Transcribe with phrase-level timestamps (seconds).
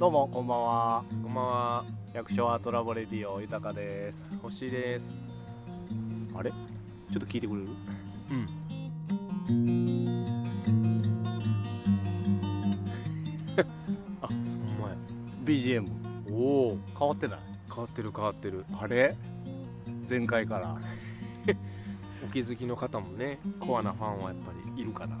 [0.00, 1.04] どうもこんばんは。
[1.26, 1.84] こんばんは、
[2.14, 4.34] 百姓アートラボレディオ豊です。
[4.42, 5.20] 星です。
[6.34, 6.50] あれ？
[6.50, 6.56] ちょ
[7.18, 7.68] っと聞いてくれる？
[8.30, 8.48] うん。
[14.22, 14.96] あ、そんまや。
[15.44, 15.86] BGM
[16.32, 17.40] おお、変わってない？
[17.68, 18.64] 変わってる変わってる。
[18.80, 19.14] あれ？
[20.08, 20.78] 前回から。
[22.24, 25.18] お気づきの方もね、コアなファンはやっぱいるかな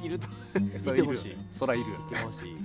[0.00, 0.28] りいると
[0.78, 1.36] そいてほしい。
[1.50, 1.96] そらいるよ。
[2.08, 2.56] 言ってほしい。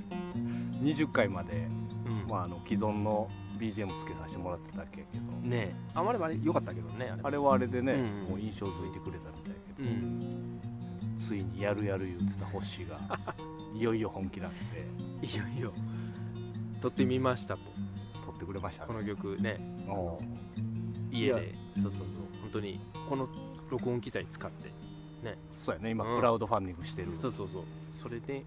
[0.81, 1.67] 20回まで、
[2.05, 2.27] うん。
[2.27, 3.29] まあ、あの既存の
[3.59, 7.37] BGM つけさせてもらってただけやけどねえ、あまりあれ良かったけどね、あれ。
[7.37, 10.61] はあれでね、うんもう印象づいてくれたみたいやけど、うん。
[11.17, 12.99] ついにやるやる言ってた星が
[13.73, 14.51] いよいよ本気なん
[15.21, 15.73] でいよいよ。
[16.81, 17.61] 撮ってみましたと。
[18.25, 19.59] 撮ってくれましたこの曲ね、
[21.11, 21.55] 家で。
[21.75, 22.07] そうそうそう。
[22.41, 22.79] 本当に、
[23.09, 23.29] この
[23.69, 24.71] 録音機材使って。
[25.51, 27.63] そうやね今うんクラウドファンディングしてる、そうそうそう。
[27.89, 28.43] それで、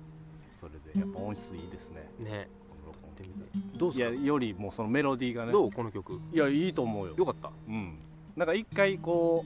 [0.59, 2.09] それでやっぱ音質いいですね。
[2.19, 3.79] ね、この録音撮ってみて。
[3.79, 5.53] どういやよりもそのメロディーがね。
[5.53, 6.21] どうこの曲。
[6.33, 7.15] いやいいと思うよ。
[7.17, 7.51] よかった。
[7.69, 7.97] うん。
[8.37, 9.45] なんか一回こ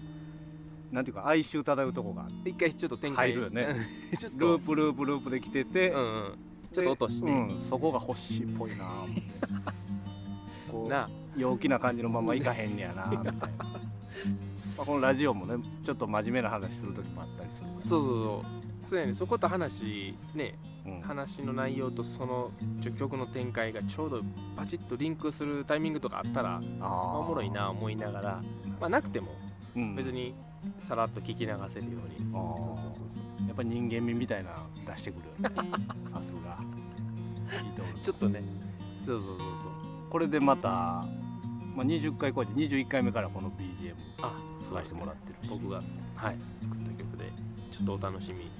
[0.90, 3.32] うなんていうか哀愁漂うとこが一回ちょっと展開。
[3.32, 3.88] 入るよね。
[4.18, 4.38] ちょっと。
[4.38, 6.34] ループループループで来てて、うんうん。
[6.72, 8.84] ちょっと落として、でうん、そこが星っぽいな。
[10.70, 13.32] こうな陽気な感じのままいかへんねやなみたいな。
[13.42, 13.48] ま
[14.82, 17.80] あこのラジオもねちょっと真面目な話する時もあったりするから。
[17.80, 18.42] そうそうそ
[18.86, 18.88] う。
[18.88, 20.71] そうやねそこと話ねうん
[21.02, 22.50] 話の内容とその
[22.96, 24.22] 曲の展開がちょうど
[24.56, 28.42] バチッとリンクするタイミングとかあったら、おもろいな思いながら、
[28.80, 29.28] まあ、なくても
[29.74, 29.94] うん。
[29.94, 30.34] 別に
[30.78, 32.56] さらっと聞き流せるように、あー。
[32.56, 32.94] そうそうそう
[33.38, 34.56] そうやっぱ人間味みたいなの
[34.92, 35.22] 出してくる
[36.06, 36.58] さすが
[37.62, 38.42] いいと思いますちょっとね。
[39.06, 39.48] そうそうそうそう。
[40.10, 41.06] これでまた、ま
[41.78, 45.50] あ、20回超えて21回目からこの BGM あ使わせてもらってるし。
[45.50, 45.82] 僕が
[46.16, 47.32] はい作った曲で
[47.70, 48.50] ちょっとお楽しみ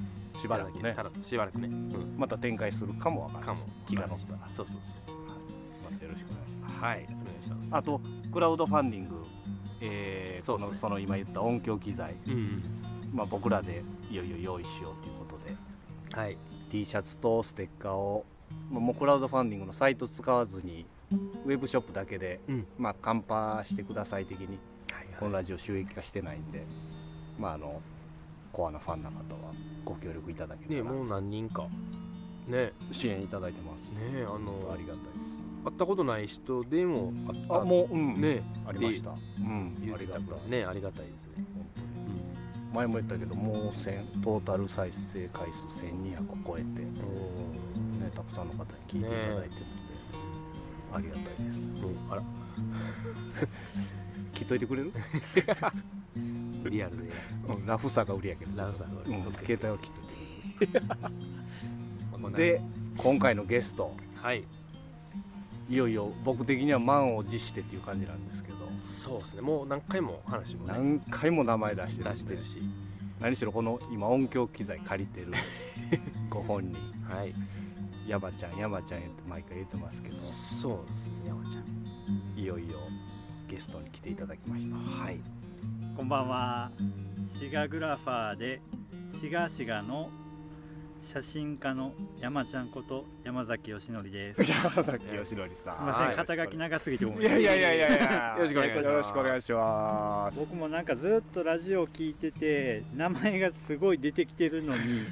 [0.43, 0.97] しばらくね。
[1.21, 4.39] しばらくね、うん、また展開するかもわからない気が乗ったら。
[4.51, 5.15] そうそうそう。
[5.89, 6.81] またよろしくお願いします。
[6.81, 7.05] はい。
[7.05, 8.01] お願いしますあと
[8.33, 9.25] クラウドファンディング、
[9.81, 12.63] えーそのその今言った音響機材、うん。
[13.15, 16.21] まあ、僕らでいよいよ用意しようということで。
[16.21, 16.37] はい。
[16.71, 18.25] T シャツとステッカーを、
[18.69, 20.87] まあ、もうクラウドファンディングのサイト使わずに
[21.45, 22.67] ウェブショップだけで、うん。
[22.79, 24.59] まあ、カンパしてください的に。
[24.91, 25.07] はい。
[25.21, 26.65] このラジオ収益化してないんで、
[27.39, 27.81] まあ、あの
[28.53, 29.53] コアなファンの方は
[29.85, 31.67] ご協力いただけたら、ねもう何人か。
[32.47, 32.73] ね。
[32.91, 33.91] 支援いただいてます。
[34.15, 35.25] ねあ本当のありがたいです。
[35.65, 37.63] 会ったことない人でもあった。
[37.63, 38.21] あもううん。
[38.21, 39.11] ねありました。
[39.11, 39.77] うん。
[39.81, 40.39] 言ってたありがたい。
[40.39, 41.87] からねありがたいですね、本当に。
[41.87, 46.89] うん、前も言ったけどもう1000トータル再生回数1200超えて、ね、
[48.13, 49.95] おたくさんの方に聞いていただいてるんで、
[50.95, 51.61] ありがたいです。
[51.61, 52.23] ーうんあら。
[54.35, 54.93] 聞いといてくれる、
[56.71, 57.13] リアルで。
[57.49, 58.57] うん、ラフさが売りやけど。
[58.57, 60.83] ラウさんがうん、オッケー携帯を切って。
[62.37, 62.63] で
[62.97, 63.95] 今回のゲスト。
[64.17, 64.45] はい。
[65.69, 68.59] いよいよ僕的には満を持してっていう感じなんですけど。
[68.81, 69.43] そうですね。
[69.43, 70.73] もう何回も話もね。
[70.73, 72.63] 何回も名前出してる出してるし。
[73.21, 75.33] 何しろこの今音響機材借りてる。
[76.29, 76.77] ご本人。
[77.09, 77.35] はい。
[78.07, 80.15] 山ちゃん山ちゃんって毎回言ってますけど。
[80.15, 82.39] そうですね山ちゃん。
[82.39, 82.79] いよいよ
[83.49, 84.77] ゲストに来ていただきました。
[84.77, 85.42] はい
[85.97, 86.71] こんばんは。
[87.27, 88.61] シガグラファーで
[89.21, 90.11] シガシガの
[91.03, 94.45] 写真家の山ちゃんこと山崎義則です。
[94.45, 95.87] す い山崎義則さん。
[95.87, 97.89] ません、はい肩書き長すぎてごめんいやいやいやいや。
[97.89, 98.87] い やよろしくお願いします。
[98.87, 100.39] よろしくお願いします。
[100.39, 105.03] 僕もなんかずっとラジオ聞いてて名前がすごい出てきてるのに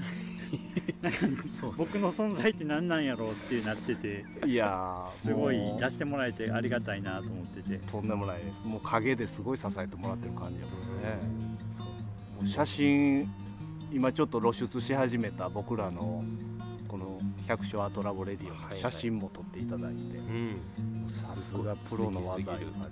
[1.77, 7.79] 僕の存在って何なんやろうってなってていやーすごい出してもらえてありがたいなと思ってて。
[7.87, 8.67] とんでもないです。
[8.67, 11.19] もう陰ですごい支えてもらってる感じやもんね。
[11.71, 11.93] そうも
[12.43, 13.33] う写真
[13.93, 16.25] 今ちょっと露出し始めた僕らの
[16.87, 21.09] この百姓アートラボレディオの写真も撮っていただいて、うん。
[21.09, 22.91] さすがプロの技いう感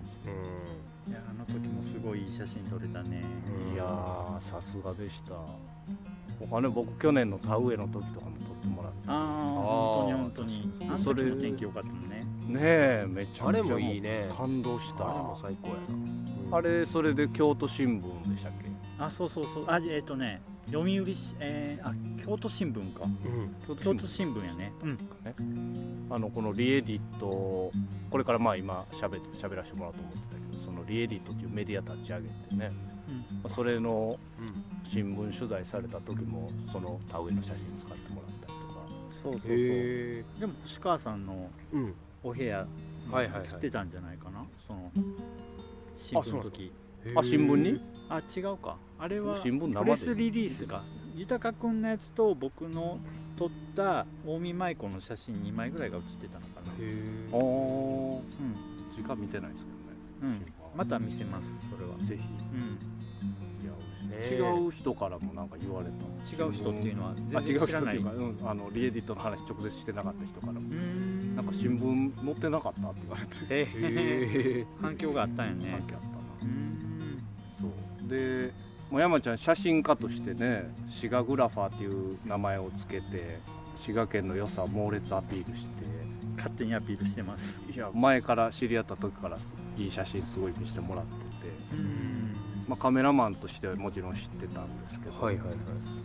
[1.06, 1.12] うん。
[1.12, 3.22] いやあの時もすごいいい写真撮れたね。
[3.68, 5.34] じいやーさすがでした
[6.46, 9.16] 他ね僕去年の田植えの時とかも撮ってもらってああ
[9.56, 11.02] 本当に本当に。
[11.02, 12.26] それ天気良かったもんね。
[12.46, 14.28] ねえめちゃめちゃあれもいいね。
[14.36, 15.04] 感動した。
[15.08, 18.70] あれも最高やな、うんあれそれで京都新聞でしたっけ？
[18.98, 19.64] あそうそうそう。
[19.68, 21.92] あえっ、とね読売しえー、あ
[22.24, 23.04] 京都新聞か。
[23.04, 23.54] うん。
[23.66, 24.72] 京京都新聞やね。
[24.82, 24.98] うん。
[26.10, 27.26] あのこのリエディット
[28.10, 32.72] これからまあ今しゃべしゃべらせてもらおうと思ってたけどそのリエディットっていうメディア立ち上げてね、
[33.48, 34.64] それのうん。
[34.84, 38.80] 新聞取材された時もその田植えの写真使ってもらったりとか。
[39.22, 39.48] そうそうそう。
[39.48, 41.94] でも星川さんのうん。
[42.24, 42.66] お部屋
[43.12, 44.44] 来てたんじゃないかな？
[44.66, 44.90] その
[45.96, 46.72] 新聞の時。
[47.14, 47.80] あ新聞に？
[48.08, 48.76] あ違うか。
[48.98, 50.82] あれはプレスリリースか。
[51.14, 52.98] 豊くんのやつと僕の
[53.36, 56.72] 撮った近江舞子の写真2枚ぐらいが写ってたのかな。
[56.72, 56.76] へ
[57.30, 58.16] あー。
[58.16, 58.22] うん。
[58.96, 59.70] 時間見てないですけ
[60.24, 60.52] どね、うん。
[60.76, 61.96] また見せますそれは。
[61.98, 62.22] ぜひ。
[62.54, 62.78] うん
[64.30, 66.44] 違う人からもなんか言われた。
[66.44, 70.60] 違う人っていうのはあ全然違う知らない人っていうか、うん、あのリエディットの話直接してなかった人からも。
[71.36, 73.36] なんか新聞載ってなかったって言われて。
[73.50, 75.70] えへえ反響があったんやね。
[75.70, 76.14] 関係あったな。
[76.42, 76.50] う
[77.60, 77.66] そ
[78.06, 78.08] う。
[78.08, 78.52] で
[78.90, 83.38] もう山ちゃん写真家としてね滋賀グラファーっていう名前をつけて
[83.76, 86.08] 滋賀県の良さを猛烈アピールして。
[86.38, 87.60] 勝手にアピールしてます。
[87.68, 89.36] いや前から知り合った時から
[89.76, 91.18] いい写真すごい見せてもらってて、
[91.72, 91.97] うん
[92.68, 95.56] まあ、カメラマンとしてはもちろん知ってたんですけど、はいはいはい。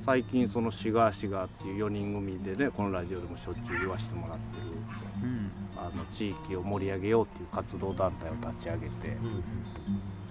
[0.03, 5.51] 最近その滋賀滋賀っていう4人組でねこのラジオでもしょっちゅう言わせてもらってるうん。
[5.75, 9.17] あの地域を盛り上げようっていう活動団体を立ち上げて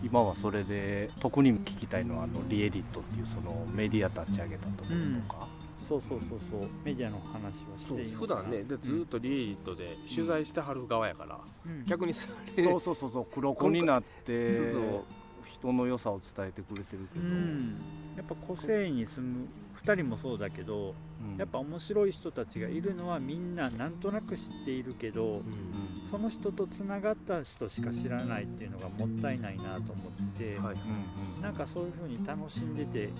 [0.02, 5.48] 今はそれで特に聞きたいのはあのリエディットっていうそのメディア立ち上げたところとか、
[5.78, 6.70] そうそうそうそう。
[6.84, 11.84] メディアの話はしそうて普段ねでずっとリエディットで取材してはる側やから、うん。
[11.84, 15.04] 逆にそれそうそうそうそう黒子になってそうそう
[15.52, 17.76] 人の良さを伝えてくれてるけうど、ん。
[18.16, 19.48] やっぱ個性に住む
[19.84, 20.94] 2人もそうだけど
[21.32, 21.36] うん。
[21.36, 25.42] やっぱ面白い人たちがいるのはみんななんとなく知っているけどうん
[26.10, 30.62] その人とつながった人しか知らないっていうのがもったいないなと思って、はいうん
[31.36, 33.10] うんなんかそういう風に楽しんでて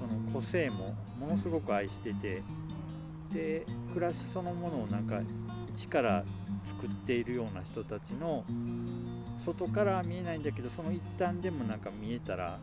[0.00, 2.42] その個性もものすごく愛してて
[3.32, 5.20] で暮らしそのものをなんか
[5.74, 6.24] 一から
[6.64, 8.44] 作っているような人たちの
[9.38, 12.58] 外からは見えないんだけどその一端でもなんか見えたら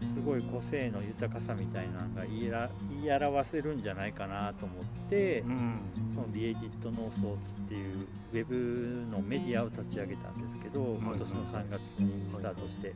[0.00, 5.80] すごい個性の豊かさみたいなのが言いら言い表せるんじゃないかなと思ってうん。
[6.14, 12.94] そのリエディットノーソーツっていうウェブのメディアを立ち上げたんですけど今年の3月にスタートして。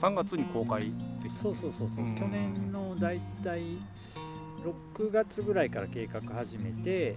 [0.00, 0.92] 3月に公開
[1.22, 2.04] でしたそうそうそうそう。
[2.04, 2.14] うん。
[2.14, 3.76] 去年のだいたい
[4.96, 7.16] 6月ぐらいから計画始めて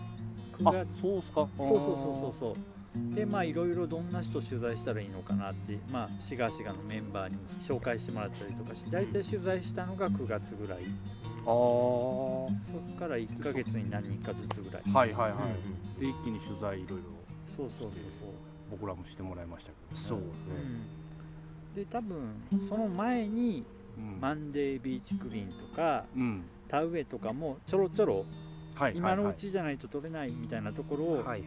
[0.60, 1.48] 9あ月そうっすか。
[1.58, 2.56] そうそうそうそうそう
[2.96, 10.80] でまあいろいろどんな人取材したらいいのかなってまあシガシガのメンバーにも紹介してもらったりとかして大体取材したのが9月ぐらい。
[11.46, 11.50] あー。
[11.50, 12.50] そ
[12.96, 14.84] っから1ヶ月に何人かずつぐらい。
[14.84, 15.38] はいはいは
[15.98, 17.06] い、で一気に取材いろいろ
[17.56, 18.30] そうそうそう
[18.70, 22.36] 僕らもしてもらいましたけど、ね、そうう、うん、で多分
[22.68, 23.64] その前に
[23.98, 24.20] うん。
[24.20, 26.44] マンデービーチクリーンとかうん。
[26.68, 28.26] 田植えとかもちょろちょろはい
[28.90, 31.42] 今のはいうちじゃないと取れないみたいなところを、はいはいはい。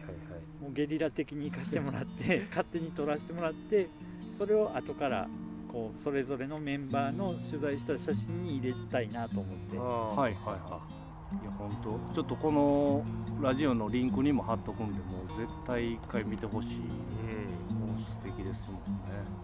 [0.61, 3.89] もうゲリラ的に行かしてもらって 勝手に撮らせてもらって
[4.37, 5.27] それを後から
[5.71, 9.77] こうそれぞれのメンバーの取材した写真に入れたいなと思って。
[9.77, 10.97] はいはいはい。
[11.41, 13.03] いや本当ちょっとこの
[13.41, 16.69] ラジオのリンクにも貼っとくんでもう絶対一回見てほしい。
[16.79, 19.37] うんもう素敵ですもんね。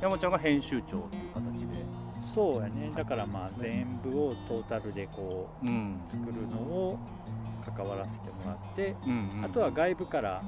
[0.00, 1.84] 山ちゃんが編集長っていう形で。
[2.20, 2.90] そうやね。
[2.96, 6.00] だからまあ全部をトータルでこうん。
[6.06, 6.98] う作るのを
[7.76, 9.44] 関わらせてもらってうんうん。
[9.44, 10.42] あとは外部から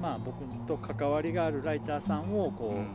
[0.00, 2.86] まあ僕と関わりがあるライターさんをこう、うん。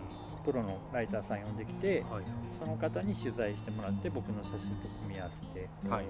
[0.46, 2.24] プロのライターさん呼んできてはい
[2.58, 5.70] その方に取材してもらって僕の写真と組み合わせて。
[5.90, 6.06] はいはい。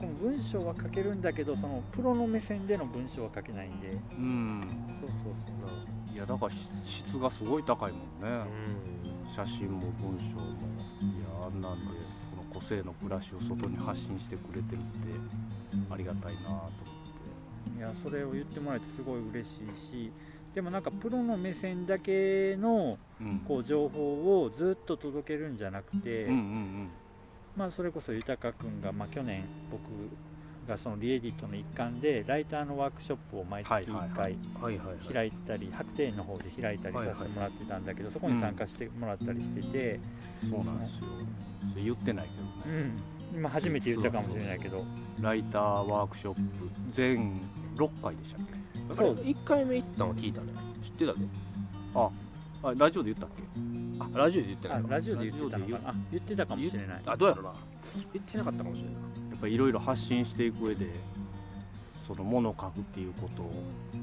[0.00, 3.96] この文章は書けるんだけどそのプロの目線での文章は書けないんで。
[4.18, 4.60] うん。
[5.00, 8.44] そうそうそういやだから質質がすごい高いもんね。
[9.30, 10.42] う写真も文章も。
[11.00, 11.86] いやあんなんで
[12.30, 14.86] この個性の暮らしを外に発信してくれてるって
[15.90, 17.78] ありがたいなと思って。
[17.78, 20.12] いやそれを言ってもらえてすごい嬉しいし
[20.54, 23.40] でもなんかプロの目線だけのうん。
[23.40, 26.26] こう情報をずっと届けるんじゃなくて、
[27.56, 29.80] まあ、それこそ豊君が、まあ、去年僕
[30.68, 34.38] がそのリエディットの一環でライターのワークショップを毎月1はいはい。
[34.62, 40.00] はい回開いたり白庭園の方で開いたりさせてもらってたんだけどそこに参加してもらったりしてて、
[40.44, 41.06] うんそうなんですよ。
[41.72, 42.78] それ言ってないけどね。
[42.78, 43.00] うん、
[43.34, 44.84] 今初めて言ったかもしれないけど。
[45.18, 46.40] ライターワークショップ
[46.90, 47.40] 全
[47.74, 48.44] 6回でしたっ
[48.88, 48.94] け？
[48.94, 49.14] そう。
[49.14, 50.48] 1回目行ったの聞いたね。
[50.82, 51.26] 知ってたね
[51.94, 52.10] あ
[52.62, 53.42] あラジオで言ったっけ？
[53.98, 57.02] あラジオで言ってないラジオで言ってたのかあ言ってたかもしれない。
[57.06, 57.54] あどうやろな。
[58.12, 58.94] 言ってなかったかもしれない。
[59.30, 60.90] やっぱりいろいろ発信していく上で
[62.06, 63.42] そのものを書くっていうこと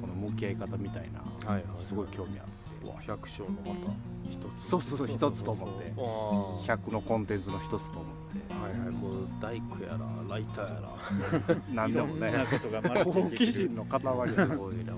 [0.02, 2.48] との向き合い方みたいな、はいはい、すごい興味ある。
[2.92, 3.92] 100勝のまた
[4.30, 4.70] 一つ。
[4.70, 5.94] そうそうそう一つと思って。
[6.72, 8.06] 100のコンテンツの一つと思っ
[8.48, 8.54] て。
[8.54, 10.00] はいはいもう大工やら
[10.30, 11.56] ライターやら。
[11.74, 12.32] 何でもね。
[12.32, 14.94] なことがマルチ好奇心の塊すごいな。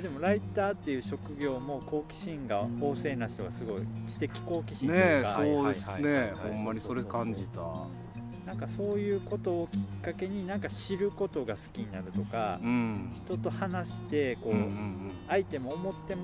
[0.00, 6.32] でもライターっていう職業も好奇心が旺盛な人がすごい知的好奇心とねそうですね。
[6.36, 7.60] ほんまにそれ感じた。
[8.46, 16.16] なんかそういうことをきっかけになんか知ることが好きになるとか、うん、人と話してこう、うんうんうん、相手も思って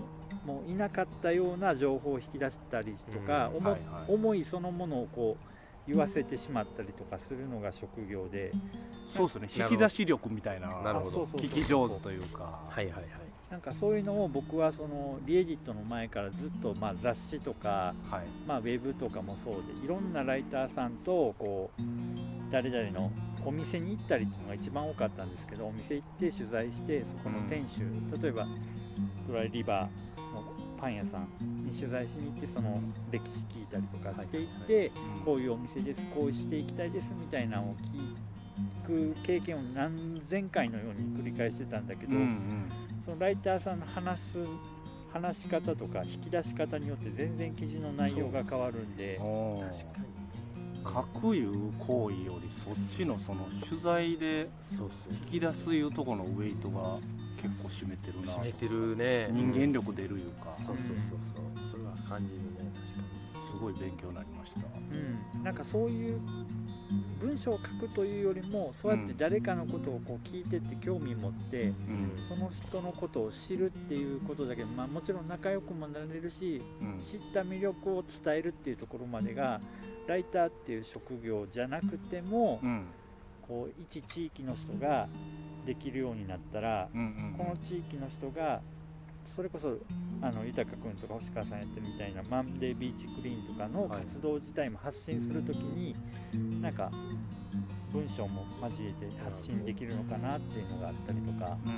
[0.46, 4.12] もいなかったような情報を引き出したりとか、うん思はいはい。
[4.12, 5.36] 思いそのものをこ
[5.86, 8.52] 言わせてしまったりとかするのが職業で。
[9.06, 9.48] そうですね。
[9.54, 10.68] 引き出し力みたいな。
[10.82, 11.24] なるほど。
[11.24, 12.60] 聞き上手というか。
[12.68, 13.04] はいはいはい。
[13.50, 18.26] なんかそういうのを僕はそのリエディットの前からずっとまあ雑誌とか、はい。
[18.46, 21.82] まあ、ウェブとかもそうでいろんなライターさんとこう
[22.50, 23.12] 誰々の
[23.44, 28.48] お店に行ったりっていうのが一番多かったんですけどお店行って取材してそこの店主、例えば
[29.28, 29.88] ドライリバーの
[30.78, 31.28] パン屋さん
[31.64, 32.80] に取材しに行ってその
[33.10, 34.92] 歴史聞いたりとかしていって、
[35.24, 37.74] こういうお店ですこうしていきたいですみたいなのを
[38.86, 42.12] 聞く経験を何千回のように繰り返してたんだけど、
[43.02, 44.38] そのライターさんの話す
[45.12, 49.24] 話し方とか引き出し方によって全然記事の内容が変わるんで確
[49.94, 50.16] かに。
[50.86, 54.48] 書くいう行為よりそっちのその取材で
[55.10, 56.98] 引き出すいうところのウェイトが
[57.40, 59.28] 結構占めてるな締めてるね。
[59.32, 60.54] 人間力出るいうか。
[60.58, 60.96] すそうそうそう
[61.34, 61.70] そう。
[61.70, 62.72] それは感じるね。
[62.86, 63.16] 確か
[63.56, 64.60] ごい勉強になりました。
[65.36, 66.20] うん、なんかそういう
[67.20, 72.24] 文章を書くというよりもそうやって誰かのことをこう聞いてって興味持ってうん。
[72.28, 77.00] その人のことを知るっていうことだけど、まあ、もちろん仲良くもなれるしうん。
[77.00, 79.60] 知った魅力を伝えるっていうところまでが
[80.06, 82.86] ライターっていう職業じゃなくてもうん。
[83.48, 85.08] こう一地域の人が
[85.66, 88.60] できるようになったらうんうんこの地域の人が
[89.26, 89.76] それこそ
[90.22, 94.02] あの豊君とか星川さんやってるみたいなマンデービーチクリーンとかのはい。
[94.02, 95.94] 活動自体も発信するときに
[96.62, 96.90] なんか
[97.92, 101.72] 文章も交えて発信できるのかなっていうのがあったりとか、うん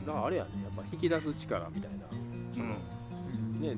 [0.00, 2.06] にだからあれやねやっぱ引き出す力みたいな。
[2.52, 2.76] その、
[3.32, 3.60] うん。
[3.60, 3.76] ねっ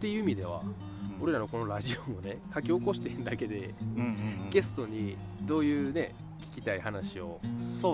[0.00, 1.22] ていう意味ではうん。
[1.22, 4.50] 俺らのこのラジオもね書き起こしてんだけでうんうんうん。
[4.50, 6.14] ゲストにどういうね
[6.52, 7.40] 聞きたい話を。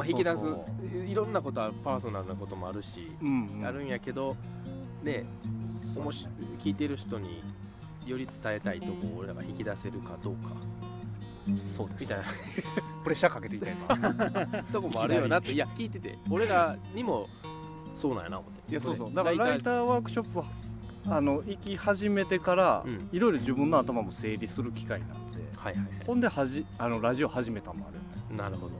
[0.07, 0.45] 引き出す
[1.07, 3.67] いろんなことはパーソナルなこともあるし、うんうん。
[3.67, 4.37] あるんやけど
[5.03, 5.25] ね
[5.97, 6.27] おもし
[6.63, 7.43] 聞いてる人に
[8.05, 10.51] より伝えたいとこを俺らが引き出せるかどうか。
[11.77, 12.01] そうです。
[12.03, 12.25] みたいな。
[13.05, 14.63] プレッシャーかけていたいな。
[14.73, 16.19] とこもあるよなっていや聞いてて。
[16.29, 17.29] 俺らにも
[17.95, 18.71] そうなんやな思って。
[18.71, 19.15] いやそうそう。
[19.15, 20.47] だからライターワークショップは
[21.07, 23.09] あの行き始めてから、うん。
[23.13, 27.99] いろいろ自分の頭も整理する機会になってはいはいほんではじあのラジオ始めたのもある
[28.31, 28.75] なるほど。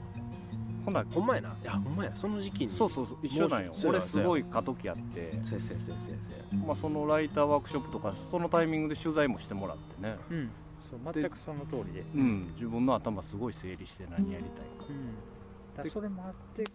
[0.85, 1.49] ほんならほんまやな。
[1.49, 2.11] いやほんまや。
[2.15, 2.71] その時期に。
[2.71, 3.17] そうそうそう。
[3.21, 3.71] 一緒なんよ。
[3.71, 10.17] もうそうや俺すごい過渡期あって、先生先生先まあ、そのライターワークショップとかそのタイミングで取材もしてもらってね。
[10.29, 10.49] うん。
[10.89, 12.51] そう全くその通りで、うん。
[12.55, 14.85] 自分の頭すごい整理して何やりたいか。
[14.89, 16.65] うん、だそれもあって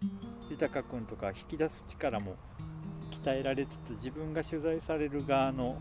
[0.51, 2.37] 豊君とか引き出す力も
[3.11, 5.79] 鍛えられつつ自分が取材される側の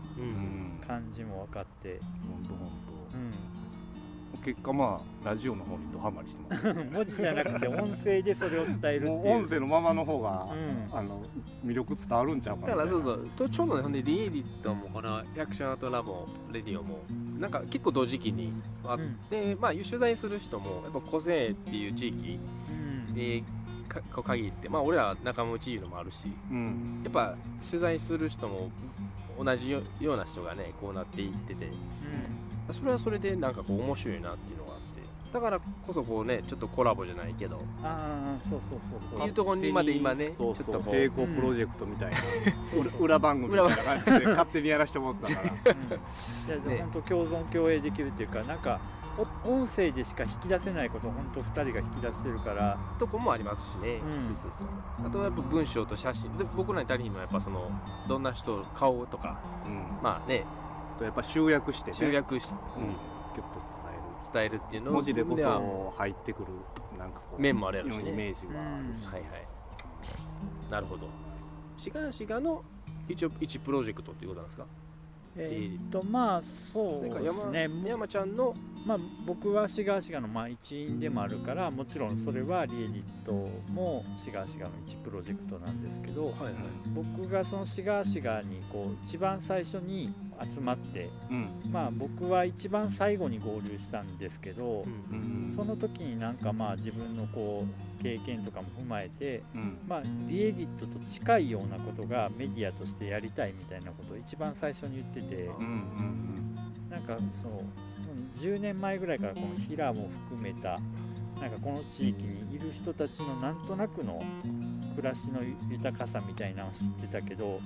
[0.86, 2.73] 感じも分かって、ほんとほんうと
[4.44, 6.72] 結果まあラジオの方にドハマりしてます。
[6.72, 9.10] ん、 文字じゃなくて音声でそれを伝えるっていう。
[9.10, 10.98] もう音声のままの方が、うん。
[10.98, 11.22] あの
[11.64, 12.68] 魅力伝わるんちゃうかな。
[12.68, 16.98] だからそうそうとちょうどねほんでリエディットもこのアクションアートラボレディオも
[17.38, 18.52] なんか結構同時期に
[18.84, 18.98] あっ
[19.30, 22.38] て、まあ取材する人もやっぱ個性っていう地域
[23.08, 23.14] うん。
[23.14, 23.44] に
[23.88, 27.00] かこう限ってまあ俺ら仲間内いうのもあるしうん。
[27.02, 27.34] やっぱ
[27.66, 28.70] 取材する人も
[29.42, 31.66] 同じよような人がねこうなっていってて
[32.72, 34.84] それはそれでなんかこう面白いなっていうのがあって。
[35.32, 37.60] だからこそこうねちょっとコラボじゃないけど。
[37.82, 42.18] ああそうそうそうってそういうところにまで今ねそうそうちょっと並行プロジェクトみたいな、
[42.78, 45.72] 裏裏番組みたいな感じで 勝手にやらせてもらったから。
[45.72, 45.90] うん。
[45.90, 48.80] いやでも本当共存共栄できるっていうかなんか
[49.44, 52.78] お音声でしか引き出せないことを本当2人が引き出してるから。
[52.98, 54.26] とこもありますしね、うん。
[54.26, 54.64] そうそうそ
[55.04, 55.06] う。
[55.06, 56.36] あとはやっぱ文章と写真。
[56.38, 57.70] で僕らに足りひんのはやっぱその
[58.08, 59.38] どんな人顔とか。
[59.66, 59.98] うん。
[60.00, 60.44] まあね
[60.98, 61.96] とやっぱ集約してね。
[61.96, 63.60] 集約し、うん、ギュッと
[64.32, 64.60] 伝える。
[64.60, 66.46] っていう伝えるの文字でこはそ入ってくる
[66.98, 68.10] なんかこう面もあるやろしね。
[68.10, 69.46] イメージがあるし、はいはい。
[70.70, 71.08] なるほど。
[71.76, 72.62] シガシガの
[73.08, 74.66] 一応一プロジェクトっていうことなんですか？
[75.36, 77.62] えーっとまあそうですね。
[77.62, 78.54] 山山ちゃんの
[78.86, 83.32] まあ、僕はシガーシガのまあ一員でもあるからもちろんそれはリエディット
[83.72, 86.52] もシガーシガの一プロジェクトなんですけどはいはい。
[86.94, 90.12] 僕がそのシガーシガにこう一番最初に
[90.52, 91.48] 集まってうん。
[91.72, 95.52] まあ僕は一番最後に合流したんですけどう、んうん。
[95.54, 99.78] その時になんかまあ自分のこう経験とかも踏まえてうん。
[99.88, 110.78] まあリエディットと近いようなことがメディアとしてやりたいみたいなことを一番最初に言っててうんうんなんかそのうん10年前ぐらいからこの平も含めた
[111.40, 114.22] なんかこの地域にいる人たちのなんとなくの
[114.94, 117.60] 暮らしの豊かさみたいなのを知ってたけど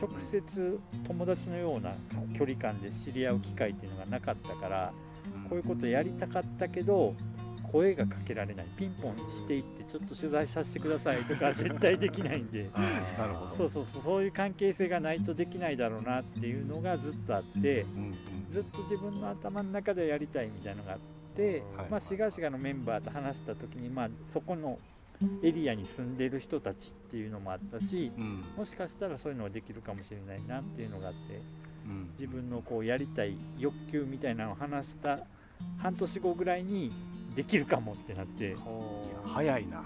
[0.00, 1.94] 直接友達のような
[2.36, 4.92] 距離感で知り合う機会っていうのがなかったから
[5.48, 7.14] こういうことやりたかったけど
[7.74, 12.70] 声がかけられないピンポンしていってちょっと取材させてくださいとか 絶対できないんで。
[13.18, 13.50] なるほど。
[13.50, 18.14] そうそうそうそういう関係性がないとできないだろうなっていうのがずっとあってうんうん
[18.52, 20.98] ずっと自分の頭の中でやりたいみたいなのがあっ
[21.36, 24.78] で、はいまあ、シガシガのメンバーと話した時に、まあ、そこの
[25.42, 28.44] エリアに住んでる人たちっていうのもあったしうん。
[28.56, 31.40] もしかしたらそういうのができるかもしれないなっていうのがあって
[31.86, 32.10] うん。
[32.18, 35.20] 自分のこうやりたい欲求みたいなのを話した
[35.78, 36.92] 半年後ぐらいに
[37.34, 38.56] できるかもってなって、いや
[39.24, 39.82] 早いな、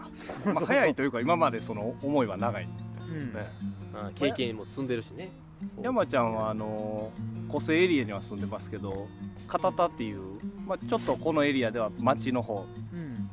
[0.53, 3.53] まあ、早いというか今までその思いは長いんですよね、
[3.95, 5.31] あ経験も積んでるしね。
[5.75, 5.85] そう。
[5.85, 7.11] 山ちゃんはあの
[7.49, 9.09] 個性エリアには住んでますけど
[9.47, 10.21] 片田っていう、
[10.67, 13.29] まあ、ちょっとこのエリアでは町の方、うん、うんうん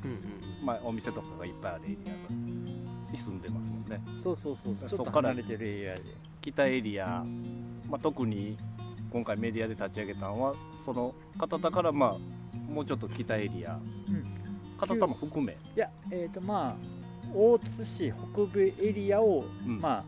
[0.65, 4.01] まあ、お店とかがいっぱいあるエリアに住んでますもんね。
[4.17, 6.01] そうそうそうちょっとそっから離れてるエリアで
[6.41, 7.23] 北エリア、
[7.87, 8.57] まあ、特に
[9.11, 12.34] 今回メディアで立ち上げたのはその片田からまあ
[12.67, 14.25] もうちょっと北エリア、うん。
[14.77, 16.75] 片田も含め、いやえっ、とまあ
[17.33, 19.79] 大津市北部エリアを、うん。
[19.79, 20.03] まあ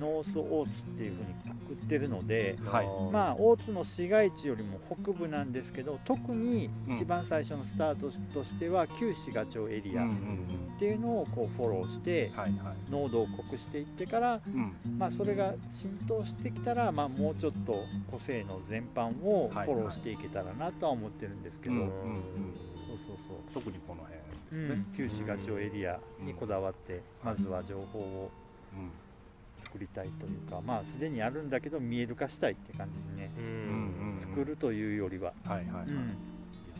[0.00, 2.86] ノース大津っていうふうにくくってるのではい。
[3.12, 6.94] まあ大津の市街地よりも北部なんですけど特にうん。
[6.94, 10.08] 一番最初のスタートとしては旧市賀町エリアっ
[10.78, 12.30] ていうのをこうフォローして
[12.90, 14.72] 濃度を濃くしていってからうん。
[14.98, 19.68] まあ、それが浸透してきたら、まあ、もうちょっと個性の全般をフはい。
[19.68, 28.30] ォローしていけたらなとは思ってるんですけど、そうそうそう、特にこの辺ですね、うん、旧市街町エリアにこだわって、まずは情報を
[28.74, 28.90] うん
[29.72, 36.16] 作りたいというか、まあすでにあるんだけど見える化したいって感じですね、うんうん作るというよりは、はいはいはい、いやうん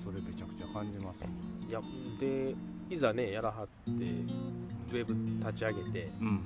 [0.05, 1.25] それめちゃくちゃ感じます。
[1.67, 1.81] いや
[2.21, 2.55] で
[2.91, 6.45] いざねやらはってウェブ立ち上げてうん。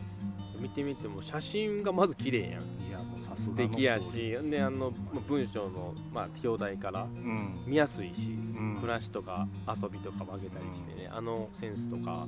[0.58, 2.62] 見てみても写真がまず綺麗やん。
[2.88, 7.64] いやもうさすがの素敵やしであのまあ文章の、まあ、表題からうん。
[7.66, 8.78] 見やすいしうん。
[8.80, 12.26] 暮らしとか遊びとか分けたりしてね、あのセンスとか。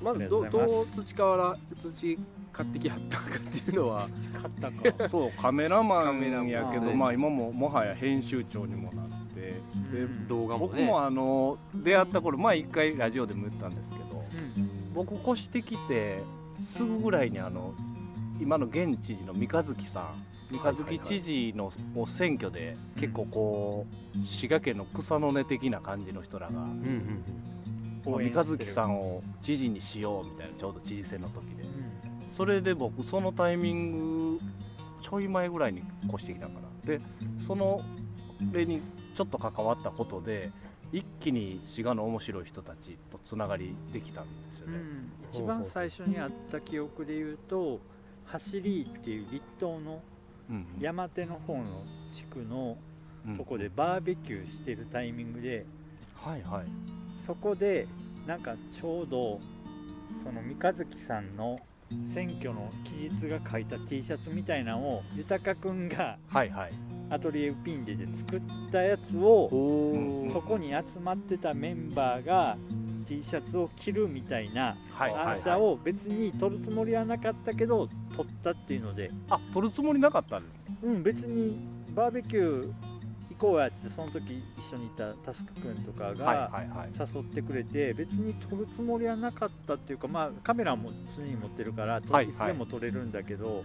[0.00, 2.18] まずどうございどうます培わら培
[2.64, 4.00] ってきはったかっていうのは。
[4.60, 6.94] 買ったかそうカメラマンンやけど。
[6.94, 10.28] まあ今ももはや編集長にもなってでうん。
[10.28, 10.72] 動画もね。
[10.72, 14.24] 僕もあの出会った頃まあ一回ラジオでも言ったんですけど
[14.56, 14.94] うん。
[14.94, 16.22] 僕越してきて
[16.62, 17.74] すぐぐらいにあの
[18.40, 27.22] 今の現知事の三日月さん三日月知事のもう選挙で結構こう滋賀県の草の根的な感じの人らがうん
[28.06, 31.62] うん三日月さんを知事にしようみたいなちょうど知事選の時で。
[31.62, 31.67] うん
[32.36, 34.40] それで僕そのタイミング
[35.00, 36.68] ちょい前ぐらいに越してきたから。
[36.86, 37.00] で
[37.46, 37.82] その
[38.52, 38.80] 例に
[39.14, 40.50] ちょっと関わったことで
[40.92, 44.78] 一気に滋賀の面白い人たちとつながりできたんですよね。
[44.78, 45.12] うん。
[45.30, 47.80] 一番最初にあった記憶で言うと
[48.24, 50.00] 走りっていう立東の
[50.50, 52.78] うん山手の方の地区の
[53.26, 53.36] うん。
[53.36, 55.66] とこでバーベキューしてるタイミングで
[56.14, 56.66] はいはい。
[57.26, 57.86] そこで
[58.26, 59.40] なんかちょうど
[60.22, 61.58] その三日月さんの
[62.12, 66.18] 選挙の期日が書いた T シャツみたいなのを豊くんが
[67.10, 69.48] アトリエウピンデで作ったやつを
[70.32, 72.56] そこに集まってたメンバーが
[73.08, 79.10] T シャツを着るみたいなはいはい、はい、アーシャを別に撮るつもりはなかったけど撮ったっていうので。
[79.30, 81.56] あ取るつもりなかったんですうん別に
[81.94, 82.87] バーベキュー行
[83.38, 86.32] こうやってその時一緒にいたタスク君とかはいがは
[86.64, 86.90] いはい。
[86.98, 92.28] 誘ってくれて別に撮るつもりはなかったっていうかまあカメラも常に持ってるからい。
[92.28, 93.64] いつでも撮れるんだけど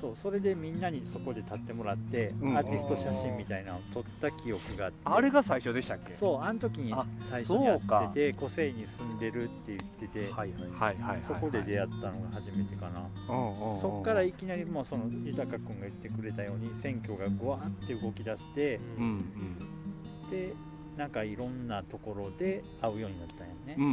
[0.00, 2.56] そうそれでみんなにそこで立ってもらってうん。
[2.56, 4.98] アーティスト写真みたいなのを撮った記憶があって。
[5.04, 6.14] あれが最初でしたっけ？
[6.14, 8.06] そうあの時にあ最初に会そうか。
[8.10, 13.08] ってて個性に住んでるって言っててはいはいはいそこで出会ったのが初めてかな。
[13.28, 20.30] うんうんうんそっからいきなりもうその豊君が言ってくれたように選挙がぐわーって動き出してうんうん。
[20.30, 20.54] で
[20.96, 23.90] なんかいろんなところで会うようになったんやね、うんうん。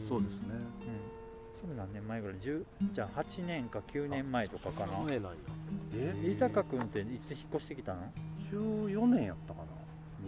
[0.00, 0.08] うん。
[0.08, 0.46] そうですね。
[0.50, 1.23] うん
[1.64, 4.98] それ何年前ぐらい？10じゃあ8年か9年前とかかな。
[5.04, 5.38] 前なんや。
[5.94, 8.00] え豊君っていつ引っ越してきたの
[8.52, 9.66] ？14年やったかな。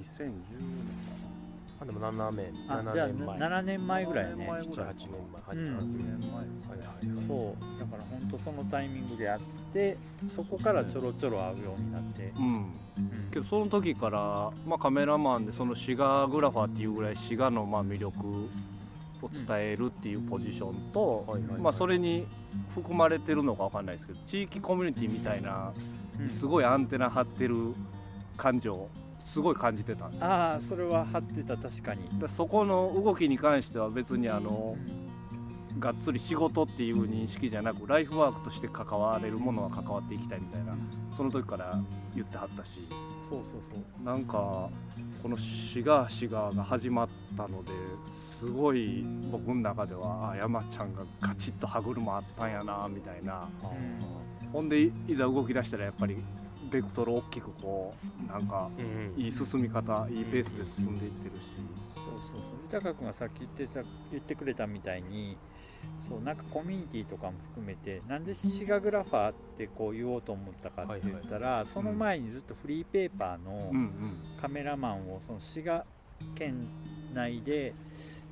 [0.00, 0.34] 2010年
[1.78, 3.38] あでも7年あじゃあ7年前。
[3.38, 4.50] 7年前ぐらいやね。
[4.50, 5.76] 7年前7 8年前8うん。
[5.76, 7.80] かな8年前ですはいねはいはいそう。
[7.80, 9.40] だから本当そのタイミングで会っ
[9.74, 12.44] てそこからちょろちょろ会うようになって、うん。
[12.46, 12.70] うん。
[13.30, 18.48] けどその時から、まあ、カメラマンでそのシガグラファーっていうぐらい滋賀のまあ魅力
[19.22, 22.26] を伝えるっていうポジションと、まあ、それに
[22.74, 25.72] 含まれてるのかわかんないですけど地域コミュニティみたいな
[26.20, 26.28] うん。
[26.28, 27.74] すごいアンテナ張ってる
[28.36, 28.88] 感情
[29.24, 30.26] すごい感じてたんですよ。
[30.26, 32.20] ああそれは張ってた確かに。
[32.20, 34.76] でそこの動きに関しては別にあの
[35.78, 40.74] がっつり仕事っていう認識じゃなくライフワークとして関われるものは関わっていきたいみたいな
[41.14, 41.78] その時から
[42.14, 42.70] 言ってはったし
[43.28, 44.04] そうそうそう。
[44.04, 44.68] なんか
[45.22, 47.72] この「シガーシガー」が始まったので
[48.38, 53.48] すごい僕の中ではあ山ちゃんがガチッと歯車あったんやなみたいな。
[54.52, 56.16] ほんでいざ動き出したらやっぱり
[56.70, 57.94] ベクトル大きくこ
[58.28, 58.84] うなんかうん。
[58.84, 61.46] うんいい進み方いいペースで進んでいってるし、
[61.94, 62.56] そうそうそう。
[62.72, 65.36] 豊君がさっき言ってた言ってくれたみたいに
[66.08, 73.90] そうなんかコミュニティとかも含めてなんでシガグラファーってこう言おうと思ったかって言ったら、その前にずっとフリーペーパーのうんうん。
[74.40, 75.84] カメラマンをその滋賀
[76.34, 76.68] 県
[77.14, 77.74] 内で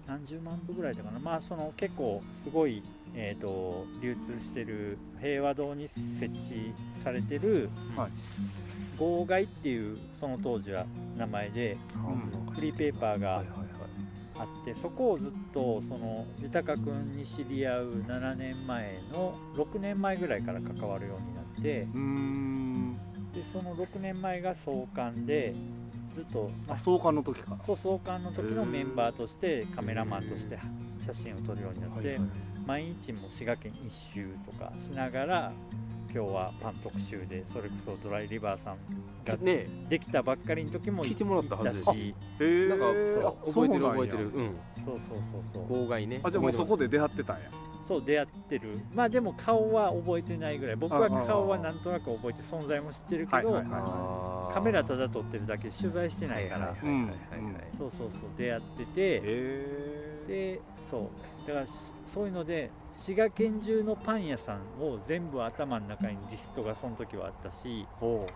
[0.07, 1.19] 何十万部ぐらいだかな。
[1.19, 2.83] まあその結構すごい、
[3.15, 8.11] えー、と流通してる平和堂に設置されてるはい。
[8.99, 10.87] 号外っていうその当時は
[11.17, 11.77] 名前で
[12.55, 13.64] フリーペーパーがはいはいはい
[14.39, 21.87] あってそこをずっとその豊君に知り合う7年前の6年前ぐらいから関わるようになって
[23.39, 25.55] でその6年前が創刊で
[26.15, 27.57] ずっと、まああ創刊の時か。
[27.59, 30.59] らそう創刊の時のメンバーとしてカメラマンとして
[31.01, 32.21] 写真を撮るようになって、
[32.65, 35.53] 毎日も滋賀県一周とかしながら
[36.15, 38.77] 今日はパン特集でそれこそドライリバーさん
[39.25, 39.67] がね。
[39.89, 41.73] できたばっかりの時も聞いてもらったはず。
[41.73, 42.15] です行し。
[42.39, 43.53] へえなんかそう。
[43.53, 44.25] 覚えてる覚えてる。
[44.29, 44.57] うん。
[44.85, 45.67] そうそうそうそう。
[45.67, 46.21] 号外ね。
[46.23, 47.51] あじゃあもうそこでで出会ってたんや。
[47.83, 48.79] そう出会ってる。
[48.95, 50.77] まあでも顔は覚えてないぐらい。
[50.77, 57.15] 僕は顔はなんとなく覚えて存在も知ってるけど、はいはいはカメラただ撮ってるだけ取材してないから、はいはいはいはいはい
[57.77, 58.21] そうそうそう。
[58.39, 61.09] 出会ってて、へでそう
[61.47, 68.27] だからしそういうので滋賀県中のパン屋さんを全部頭の中にリストがその時はあったしほ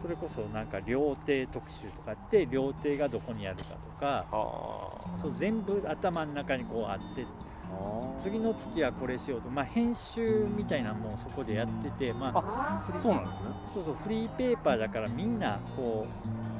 [0.00, 5.18] それこそなんか料亭特集とかあって料亭がどこにあるかとかあ。
[5.20, 7.26] そう全部頭の中にこうあって
[8.18, 13.44] 次の月はこれしようと、まあ、編集みたいなのもそこでやってて、まあ、あそうなんですね。
[13.74, 16.06] そうそうフリーペーパーだからみんなこ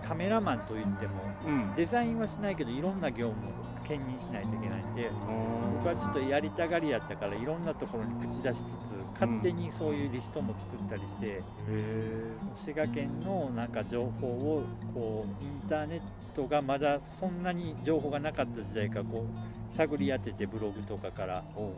[0.05, 1.12] うカメラマンといっても
[1.47, 1.75] うん。
[1.77, 5.11] デザインはしないけどいろんな業務を兼任しないといけないんで
[5.79, 11.42] 僕はちょっとやりたがりやったからいろんなところに口出しつつ勝手にそういうリストも作ったりして、
[12.55, 14.64] 滋賀県のなんか情報を
[14.95, 16.01] こうインターネッ
[16.35, 21.75] トがまだそんなに情報がなかった時代からこう探り当ててブログとかからこ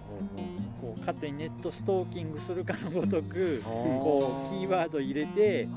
[0.97, 5.69] う勝手にネットストーキングするかのごとくこうキーワード入れて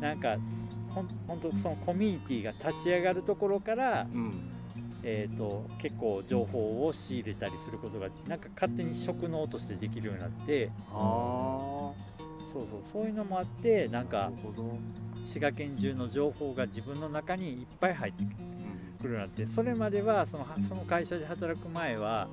[0.00, 0.36] なんか
[0.94, 4.53] ほん本当そのコミュニティが立ち上がるところから、いうん
[5.06, 11.94] えー、と結構情報を仕入れたりすることがなんか勝手に職能としてできるようになってあそ
[12.54, 14.32] うそうそういうのもあってなんか
[15.26, 18.28] 滋賀県中の情報が自分の中にいっぱい入ってうん
[19.00, 22.28] くるようになってそれまではそのその会社で働く前は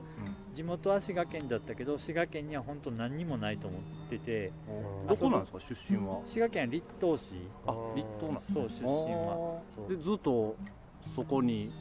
[0.53, 4.51] 地元は滋賀県だったけど滋賀県には本当何にもないと思ってて
[5.07, 6.19] どこなんですか出身は？
[6.25, 7.36] 滋賀県は立東市。
[7.65, 9.60] あ立東なんそう出身は。
[9.89, 10.55] でずっと
[11.15, 11.71] そこに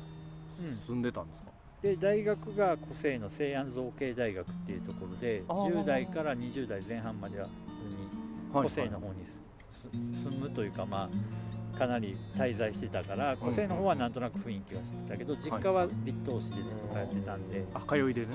[0.61, 1.51] うん住んでたんですか、
[1.83, 5.83] で大学が個性の西安造形大学っていうところであー。
[5.83, 11.09] 10代から20代前半までは普通に個性の方にす、す住むというかま
[11.75, 18.29] あかなり滞在してたから個性の方はなんとなく雰囲気は知ってたけど実家は立東市でずっと通ってたんで,、あ通いでね。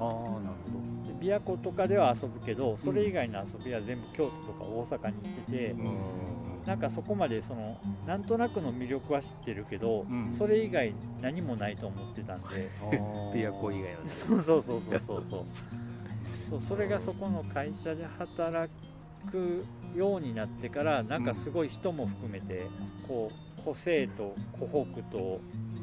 [0.00, 0.06] うん。
[0.06, 10.30] ああなるほで琵琶湖とかでは遊ぶけどそれ以外の遊びは全部京都とか大阪に行ってて、どうんなんかそこまでそのなんとなくの魅力は知ってるけど、うん。
[10.30, 12.70] それ以外何もないと思ってたんで。
[13.34, 15.24] 琵琶湖以外なんですそうそうそうそうそう。
[15.30, 15.44] そう
[16.50, 18.70] そうそれがそこの会社で働
[19.30, 19.64] く
[19.96, 22.66] ようになってからなんかすごい人も含めて
[23.06, 25.40] こう個性と湖北と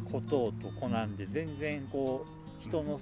[0.08, 3.00] 古東と湖南で全然こう人の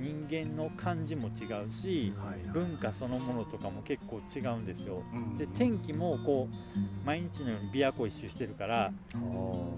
[0.00, 2.12] 人間の感じも違うし
[2.52, 5.02] 文化そのものとかも結構違うんですよ。
[5.12, 8.92] うんで天気もこう毎日のように琵琶湖一周してるから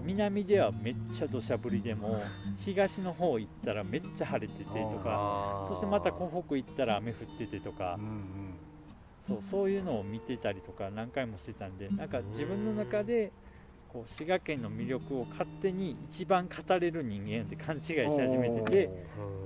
[0.05, 2.21] 南ではめっちゃ土砂降りでも
[2.65, 7.97] 東の方行ったらめっちゃ晴れててとかそしてまた湖北行ったら雨降っててとか
[9.21, 13.31] そうそういうのを見てたりとか何回もしてたんでなんか自分の中で
[13.93, 18.89] こう滋賀県の魅力を勝手に一番語れる人間って勘違いし始めてて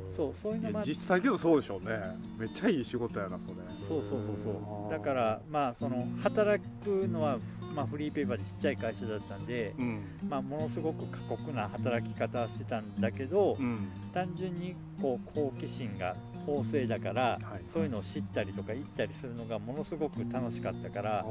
[0.09, 1.99] そうそういうのも実際けどそうでしょうね。
[2.37, 3.55] めっちゃいい仕事やなそれ。
[3.77, 4.91] そうそうそうそう。
[4.91, 7.39] だからまあその働くのは、
[7.75, 10.03] まあ、フリーペーパーでちっちゃい会社だったんで、うん。
[10.29, 13.89] まあ、ものすごく過酷な働き方はしてたんだけど、うん。
[14.13, 16.15] 単純にこう好奇心が
[16.47, 17.63] 旺盛だから、はい。
[17.71, 21.25] そういうのを知ったりとか行ったりするのがものすごく楽しかったから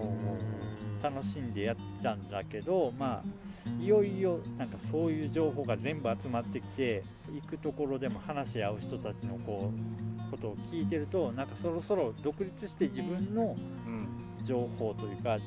[1.03, 7.03] 楽しんでやってたんだけどまあいよいよなんかそういう情報が全部集まってきて
[7.33, 9.73] 行くところでも話し合う人たちのこ
[10.29, 14.07] うことを聞いてるとなんかそろそろ独立して自分のうん。
[14.45, 15.39] 情報というか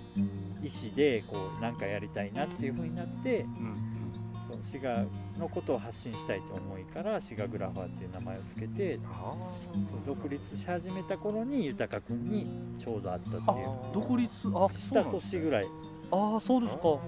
[0.62, 3.89] 意思でこうなんかやりたいなっていう風になってうん
[4.64, 5.06] 滋賀
[5.38, 13.70] のことを発信したいと思いから滋賀グラファーっていう名前を付けてそう独立し始めた頃に豊君にちょうど会ったっていう。
[13.70, 15.68] あ独立あした年ぐらい。
[16.12, 16.82] ああそうですか。
[16.82, 17.02] そう。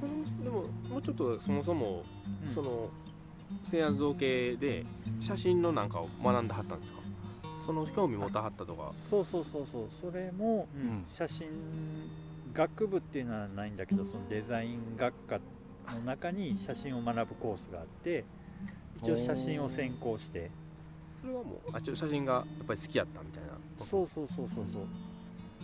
[0.00, 2.02] そのでももうちょっとそもそも、
[2.46, 2.54] うん。
[2.54, 2.88] その
[3.62, 4.84] 西安造形で
[5.20, 6.98] 写真のなんかを学んではったんですか？
[7.64, 8.92] その興味持たはったとか。
[9.08, 9.86] そうそうそうそう。
[9.88, 11.04] それも、うんうん。
[11.06, 11.48] 写真
[12.52, 15.40] 学部っていうのはないんだけどそのデザイン学科
[15.92, 18.24] の中に写真を学ぶコースがあって
[19.02, 20.50] 一応写真を専攻して
[21.20, 23.50] それはもうあちょ写真がやっぱり好きやったみたいな
[23.84, 24.86] そうそうそうそうそう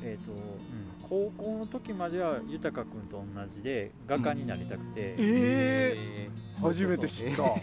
[0.02, 6.30] えっ、と、うん、高校の時までは豊君と同じで画家になりたくて、ええ
[6.60, 7.42] 初めて知った。
[7.42, 7.58] ほ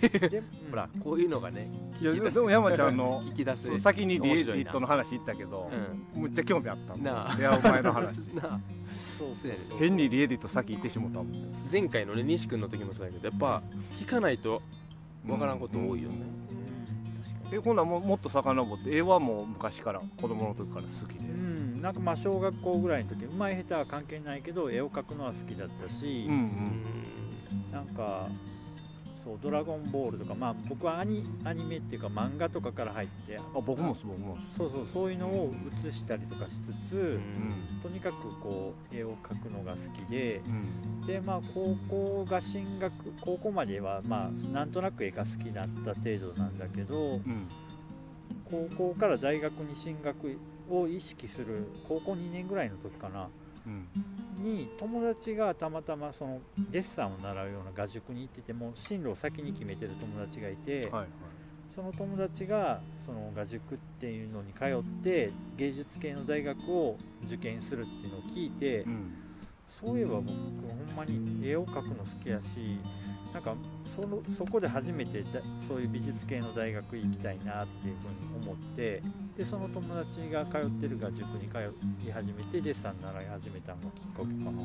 [0.73, 5.69] らこういうのがねいやでも山ちゃんの聞き出す先にリエディットの話言ったけど、
[6.15, 7.03] うむっちゃ興味あったもん。
[7.03, 7.35] なあ。
[7.35, 8.15] 出会う前の話。
[8.87, 11.33] そうそうやね変にリエディット先行ってしもたもん。
[11.71, 13.61] 前回のね西君の時もそうやけどやっぱ
[13.95, 14.61] 聞かないと
[15.27, 16.15] わからんこと多いよね、
[17.51, 21.19] えほなもうもっと遡って絵はもう昔から子供の時から好きで。
[21.19, 27.71] うん、うんなんかまあ小学校ぐらいの時うまい下手は関係ないけど絵を描くのは好きだったし、うんううんん。
[27.71, 28.29] なんか
[29.27, 34.69] そう「ドラゴンボール」とかまあ僕はアニアニメっていうか漫画とかから入ってあ僕もそう僕もそう。
[34.69, 37.81] そうそういうのを写したりとかしつつ、うん。
[37.83, 41.01] とにかくこう絵を描くのが好きでうん。
[41.05, 47.47] でまあ高校が進学高校まではまあなんとなく絵が好きだった程度なんだけどうん。
[48.49, 50.37] 高校から大学に進学
[50.69, 53.23] を意識する高校2年ぐらいの時かな。
[53.23, 53.46] うん
[54.41, 56.39] に友達がたまたまその
[56.71, 60.91] デッサンを習うような画塾に行ってても進路を先に決めてる友達がいて、
[61.69, 69.13] その友達がその画塾っていうのに通って芸術系の大学を受験するっていうのを聞いて、うん。
[69.67, 72.79] そういえば僕ほんまに絵を描くの好きやし
[73.33, 73.55] なんか
[73.95, 79.01] そのそこで初めてだそういう美術系の大学行きたいなっていうふうに思って
[79.37, 81.73] でその友達が通ってる画塾に通
[82.07, 84.61] い始めてデッサン習い始めたのがきっかけかな。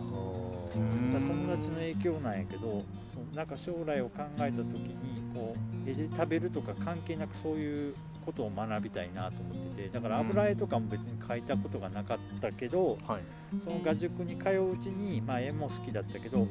[0.72, 5.54] 友達の影響なんやけどそうなんか将来を考えた時にこ
[5.86, 7.94] う絵で食べるとか関係なくそういう
[8.24, 13.22] ことを学びたいなと思っててだから油絵とかも別に描いたことがなかったけど、はい。
[13.62, 16.46] その画塾に通ううちに、まあ、絵も好きだったけど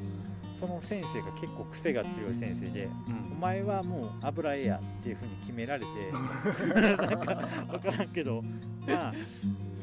[0.54, 2.88] その先生が結構癖が強い先生で
[3.32, 5.86] 「お前はもう油絵や」っていうふうに決められて
[6.72, 8.42] なんか分からんけど
[8.86, 9.14] まあ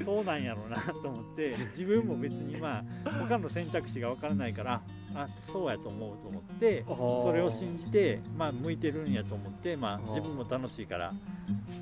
[0.04, 4.82] そうなんやろうなと思って自分も別にまあ他の選択肢が分からないから
[5.14, 11.14] あそうやと思うと思ってそれを信じてまあ向いてるんやと思ってまあ自分も楽しいから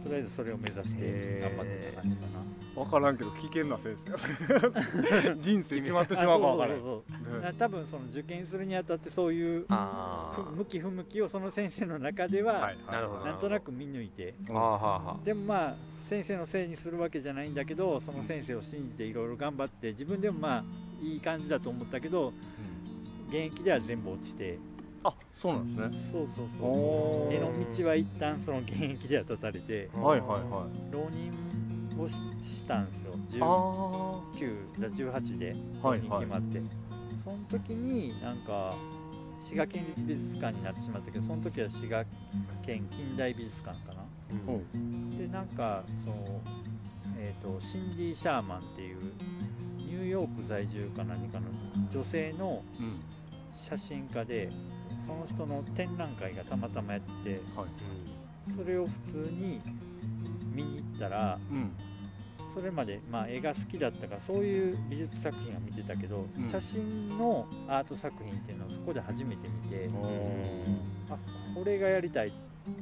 [0.01, 2.37] とりあえずそれを目指して頑張ってた感じかな。
[2.75, 6.75] 分からんけど危険な先生 人生決まってしまうか分からん。
[6.75, 7.16] あそうそうそうそう
[7.57, 9.65] 多分その受験するにあたってそういう
[10.55, 12.77] 向き不向きをその先生の中でははい
[13.25, 14.33] なんとなく見抜いて。
[14.49, 15.75] あはあはあでもまあ
[16.07, 20.63] 先生のせいにするわけじゃないんだけどその先生を信じていろいろ頑張って自分でもまあ
[21.01, 22.31] いい感じだと思ったけど
[23.27, 24.57] 現役では全部落ちて。
[25.03, 26.11] あそうなんですね。
[26.11, 30.91] そうそうそう絵の道は一旦その現役では断たれてはいはいはい。
[30.91, 33.13] 浪人をししたんですよ。
[33.41, 36.61] あ19だ18で浪はい人決まって、
[37.27, 38.73] その時になんか
[39.37, 42.05] 滋賀県立美術館になってしまったけどその時は滋賀
[42.65, 44.01] 県近代美術館かな。
[44.31, 45.17] うん。
[45.17, 46.41] でなんかその、
[47.17, 49.11] えー、とシンディ・シャーマンっていう
[49.77, 51.47] ニューヨーク在住か何かの
[51.91, 52.63] 女性の
[53.53, 54.49] 写真家で
[55.05, 58.53] その人の展覧会がたまたまやっててはい。
[58.55, 59.61] それを普通に
[60.53, 61.73] 見に行ったらうん
[62.47, 66.43] それまで、まあ、絵が好きだったからそういう美術作品は見てたけど、うん。
[66.43, 69.89] 写真のアート作品っていうのをそこで初めて見て、
[71.09, 71.17] あ
[71.53, 72.31] これがやりたいっ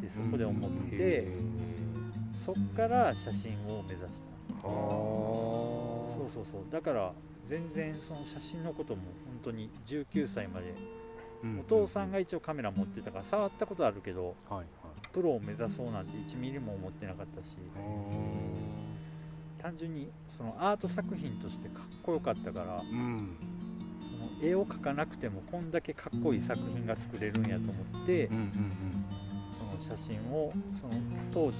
[0.01, 1.27] てそこで思って、へ
[2.33, 4.35] そっから写真を目指した。
[4.63, 6.61] あそうそうそう。
[6.71, 7.11] だから
[7.47, 10.73] 全然その写真のことも本当に19歳まで、
[11.59, 14.65] お父さんが一応カメラ持ってたから触ったことあるけどはいはい。
[15.13, 17.57] プロを目指そうなんて1ミリも思ってなかったし
[19.65, 23.35] 単純にそのアート作品としてかっこよかったからうん。
[23.99, 28.51] その絵を描かなくてもこんだけかっこいい作品が作れるんやと思って、うんうん
[29.57, 30.93] その写真をその
[31.33, 31.57] 当時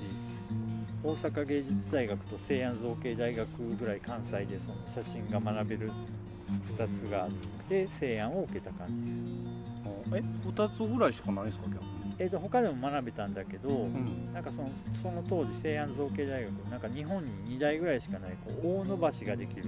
[1.04, 5.92] 大阪芸術大学と西安造形大学ぐらい関西でその写真が学べる
[6.78, 7.30] 2つがあっ
[7.70, 9.14] て西安を受けた感じです。
[9.14, 11.95] うんえ二つぐらいしかないですか逆に？
[12.18, 14.34] えー、と他でも学べたんだけど、うん。
[14.34, 14.70] なんかその
[15.02, 19.68] その当時西安造形大学なんか日本に2台ぐらいしかないこう大伸ばしができるう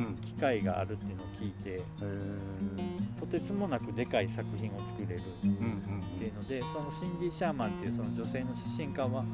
[0.00, 0.16] ん。
[0.20, 9.26] 機械があるっていうのを聞いてへえとてつもなくでかい作品を作れるうんうんっていうのでそのシンディ・シャーマンっていうその女性の写真家はうん。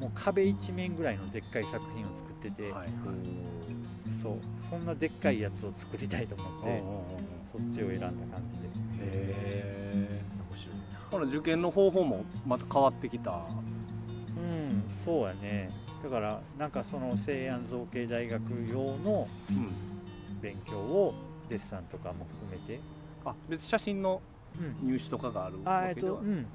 [0.00, 2.72] もう壁一面ぐらいのでっかい作品を作ってて、はい。
[2.72, 2.88] はい
[4.22, 4.38] そう。
[4.68, 6.82] そんなでっかいやつを作りたいと思って
[7.52, 8.68] そっちを選んだ感じで
[11.14, 13.30] この受験の方法もまた変わってきた。
[13.30, 13.34] う
[14.40, 15.70] んそうやね。
[16.02, 19.68] だからなんかその西安造形大学用のうん。
[20.42, 21.14] 勉強を
[21.48, 22.80] デッサンとかも含めて、
[23.24, 24.20] あ別に写真の
[24.82, 26.46] うん、入試とかがあるあえっと、わけではうん、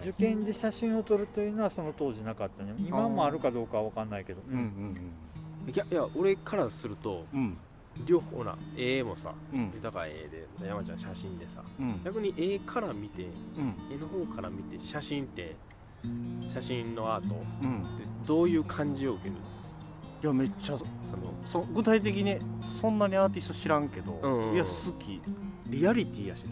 [0.00, 2.74] 受験で写真を撮るというのはその当時なかったね。
[2.78, 4.56] 今もあるかどうかは分かんないけど、うん。
[4.56, 7.56] うんいやいや俺からするとうんうん
[8.06, 9.70] 両方な絵もさうん。
[9.74, 12.00] 豊か絵で山ちゃん写真でさうん。
[12.04, 13.74] 逆に絵から見てうん。
[13.92, 15.56] 絵の方から見て写真って
[16.48, 17.84] 写真のアートってうん
[18.26, 19.34] どういう感じを受ける
[20.22, 20.84] いやめっちゃそ
[21.16, 25.20] のそ具体的にそんなにアーティスト知らんけど、うんうんいや好き。
[25.66, 26.50] リアリティやしね。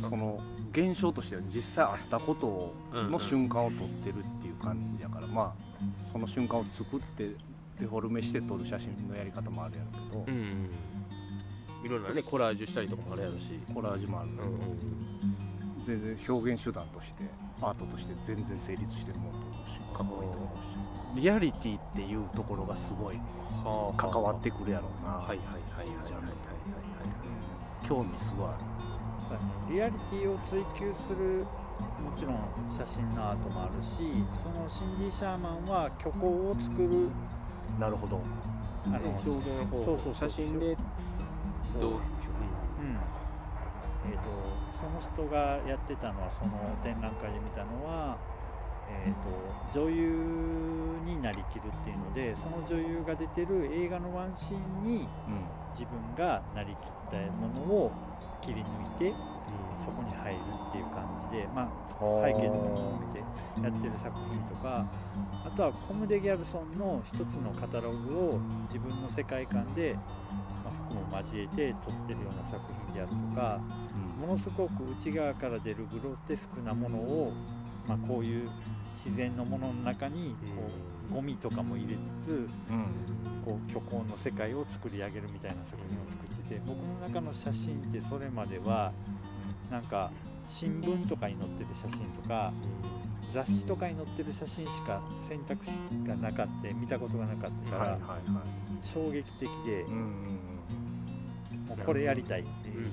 [0.00, 0.38] その
[0.72, 7.30] 現象としては実際あったことの瞬間を撮ってるっていう感じやから、まあその瞬間を作って
[7.80, 9.90] デフォルメして撮る写真のやり方もあるやろ
[10.22, 10.70] うけど、うん
[11.84, 13.60] いろんなねコラージュしたりとかもあるやろし。
[13.72, 14.46] コラージュもある、うんうん
[15.84, 17.22] 全然表現手段として
[17.62, 20.52] アートとして全然成立してるもんと思うしかっこいいと思
[21.14, 21.22] うし。
[21.22, 23.16] リアリティっていうところがすごい
[23.62, 26.28] はあ関わってくるやろうな、はいはいはいはいはいは
[27.86, 27.88] い。
[27.88, 28.64] 興味すごいある。
[29.28, 29.38] そう
[29.72, 31.46] リアリティを追求する
[32.02, 32.38] もちろん
[32.76, 37.10] 写真のアートもあるしそのシンディ・シャーマンは虚構を作る
[37.78, 38.20] なるほど。
[38.86, 40.28] あのはい表現方法そうそうそう。
[40.28, 40.76] 写真で。
[41.80, 41.98] どううん。
[44.08, 48.16] えー、とその人がやってたのはその展覧会で見たのは、
[48.88, 55.08] えー、と女優になりきるっていうのでその女優が出てる映画のワンシーンに
[55.74, 56.76] 自分がなりきっ
[57.10, 57.92] たものを
[58.40, 58.62] 切り
[58.98, 59.14] 抜いて
[59.76, 61.68] そこに入るっていう感じで、まあ、
[62.24, 63.24] 背景とかも含めて
[63.62, 64.86] やってる作品とか
[65.44, 69.94] あとはコム・デ・ギャルソンの一つのカタログを自分の世界観で、
[70.64, 73.60] まあ、服も交えて撮ってるような作品であるとか
[74.20, 77.32] ものすごく内側から出るグロテスクなものを、
[77.86, 78.50] まあ、こういう
[78.94, 80.70] 自然のものの中にこ
[81.10, 82.86] うゴミとかも入れつつうん。
[83.46, 88.92] こう虚構の世界を作り上げるみたいな作品を作ってて僕の中の写真ってそれまでは
[89.70, 90.10] なんか
[90.48, 92.52] 新聞とかに載ってる写真とか
[93.32, 95.72] 雑誌とかに載ってる写真しか選択肢
[96.06, 97.98] がなかった見たことがなかったから、
[98.82, 99.84] 衝撃的で
[101.68, 102.92] もうこれやりたいっていう、うんうん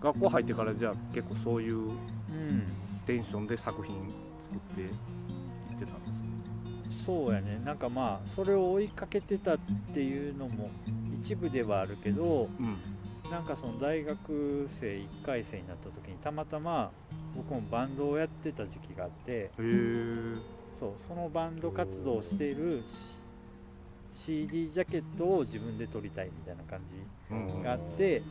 [0.00, 2.62] 学校入ってからじゃあ結構そういううん。
[3.06, 3.94] テンションで作品
[4.40, 4.88] 作っていっ
[5.78, 6.02] てたん
[6.86, 7.60] ですそうやね。
[7.64, 9.58] なんかまあそれを追いかけてたっ
[9.92, 10.70] ていうのも
[11.20, 12.76] 一部ではあるけどうん
[13.30, 16.90] なんかその大学生1回生になった時にたまたま
[17.36, 19.50] 僕もバンドをやってた時期があって
[20.78, 22.82] そうそのバンド活動をしている
[24.12, 26.96] CD ジャケットを自分で撮りたいみたいな感じ
[27.62, 28.22] があって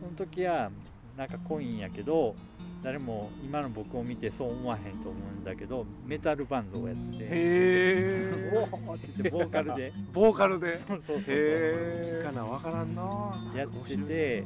[0.00, 0.70] その時は
[1.18, 2.36] なんか濃いんやけど
[2.82, 7.24] 誰も今の僕を見てそう思わへんと思うんだけどメタルバンドをやってて。
[7.24, 8.94] へえおー。
[8.94, 9.92] って言ってボーカルで。
[10.14, 10.78] ボーカルで。
[10.78, 11.24] そうそうそうそう。
[11.26, 13.52] へかなわからんな。
[13.56, 14.44] やってて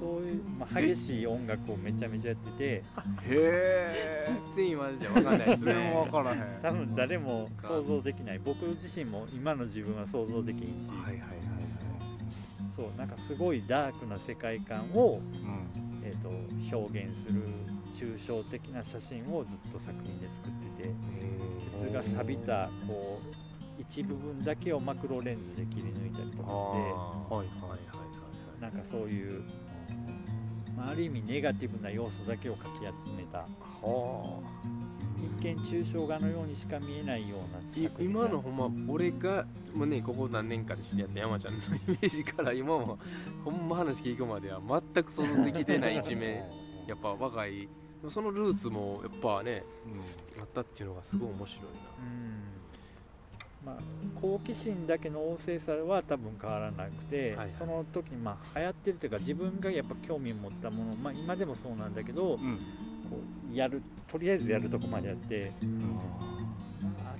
[0.00, 2.82] そういう、まあ、激しい音楽をめちゃめちゃやってて。
[3.28, 6.40] えへ全然今じゃわかんないです全然ね分からへん。
[6.62, 8.40] 多分誰も想像できない。
[8.42, 11.41] 僕自身も今の自分は想像できんし、はいはいはい
[12.82, 15.82] そうなんかすごいダークな世界観を、うん。
[16.04, 17.44] えー、と表現する
[17.94, 20.94] 抽象的な写真をずっと作品で作ってて
[21.76, 26.66] 鉄が錆びたこう一部分だけをマクロレンズで切り抜いたりとかしては
[27.30, 29.42] はいはいはいなんかそういう、
[30.76, 33.38] まあ、ある意味ネガティブな要素だけをかき集めた。
[33.38, 34.40] は
[35.22, 42.98] 一見抽象画のようにしか見えないような作品今のほんま俺がもうねここ何年かで知り合った山ちゃんのイメージから 今も
[43.44, 44.60] ほんま話聞くまでは
[44.94, 46.42] 全く想像できてない一面。
[46.86, 47.68] やっぱ若い
[48.08, 49.62] そのルーツもやっぱね
[50.40, 52.42] あったっていうのがすごい面白いうん。
[53.64, 53.76] まあ、
[54.20, 57.50] 好奇心だけの旺盛さは多分変わらなくて、はいはい。
[57.52, 62.58] その時にまあ流行ってるというか自分がやっぱ興味を持ったもの、まあ、今でもそうなんだけど、うん。
[63.08, 65.52] こうやるとりあえずやるとこまでやって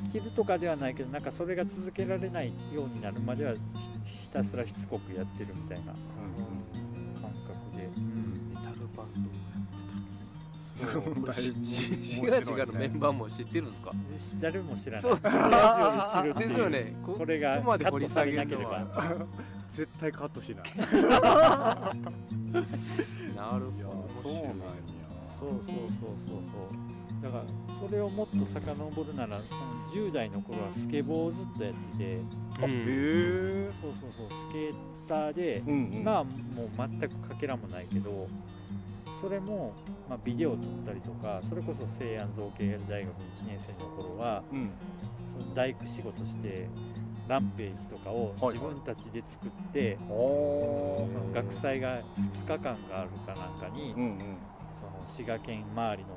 [0.06, 3.58] 飽きるとかではないけどなんかそれが続けられないようになるまではひ
[4.22, 7.90] ひたすらしつこくやってるみたいな感覚で、な
[8.50, 9.82] メタルバンドもやって
[10.86, 11.32] た。
[11.32, 13.70] だいぶシガシガのメンバーも知ってるん。
[13.70, 13.92] ですか
[14.40, 15.10] 誰も知らない。
[15.22, 16.94] ラジオで知るですよね。
[17.04, 19.26] ここれがここまで掘り下げカットされなければ。
[19.70, 20.64] 絶対カットしない。
[23.36, 23.91] なるほど
[25.42, 25.88] そうそうそうそう。
[25.90, 26.78] そうそ
[27.18, 27.44] うだから
[27.78, 32.16] それをもっと遡るならその10代の頃はスケボーをずっとやってて。
[32.16, 32.24] うん。
[32.24, 33.70] へえ。
[33.80, 34.74] そうそうそうスケー
[35.08, 35.92] ターでうんうん。
[36.00, 36.30] 今はも
[36.64, 38.28] う全くかけらもないけど
[39.20, 39.72] それも、
[40.08, 44.70] まあ、ビデオ撮ったりとかそれこそ西安造形大学1年生の頃はうん。
[45.32, 46.68] その大工仕事して
[47.28, 48.66] ランページとかをはいはい。
[48.66, 52.02] 自分たちで作って、おその学祭が2
[52.44, 54.36] 日間があるかなんかに、うんうん
[54.72, 56.08] その滋賀県周りの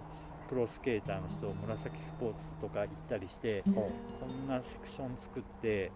[0.47, 5.91] プロスケーターの人紫スポーツとか行ったりしてほこんなセクション作って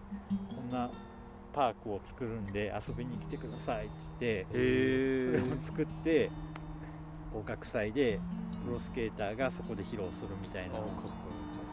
[0.54, 0.90] こんな
[1.52, 3.88] パークを作るんで遊びに来てくださいっ
[4.18, 6.30] て言ってそれを作って
[7.32, 8.18] こう学祭で
[8.66, 10.88] プロスケーターがそこで披露するみたいなのを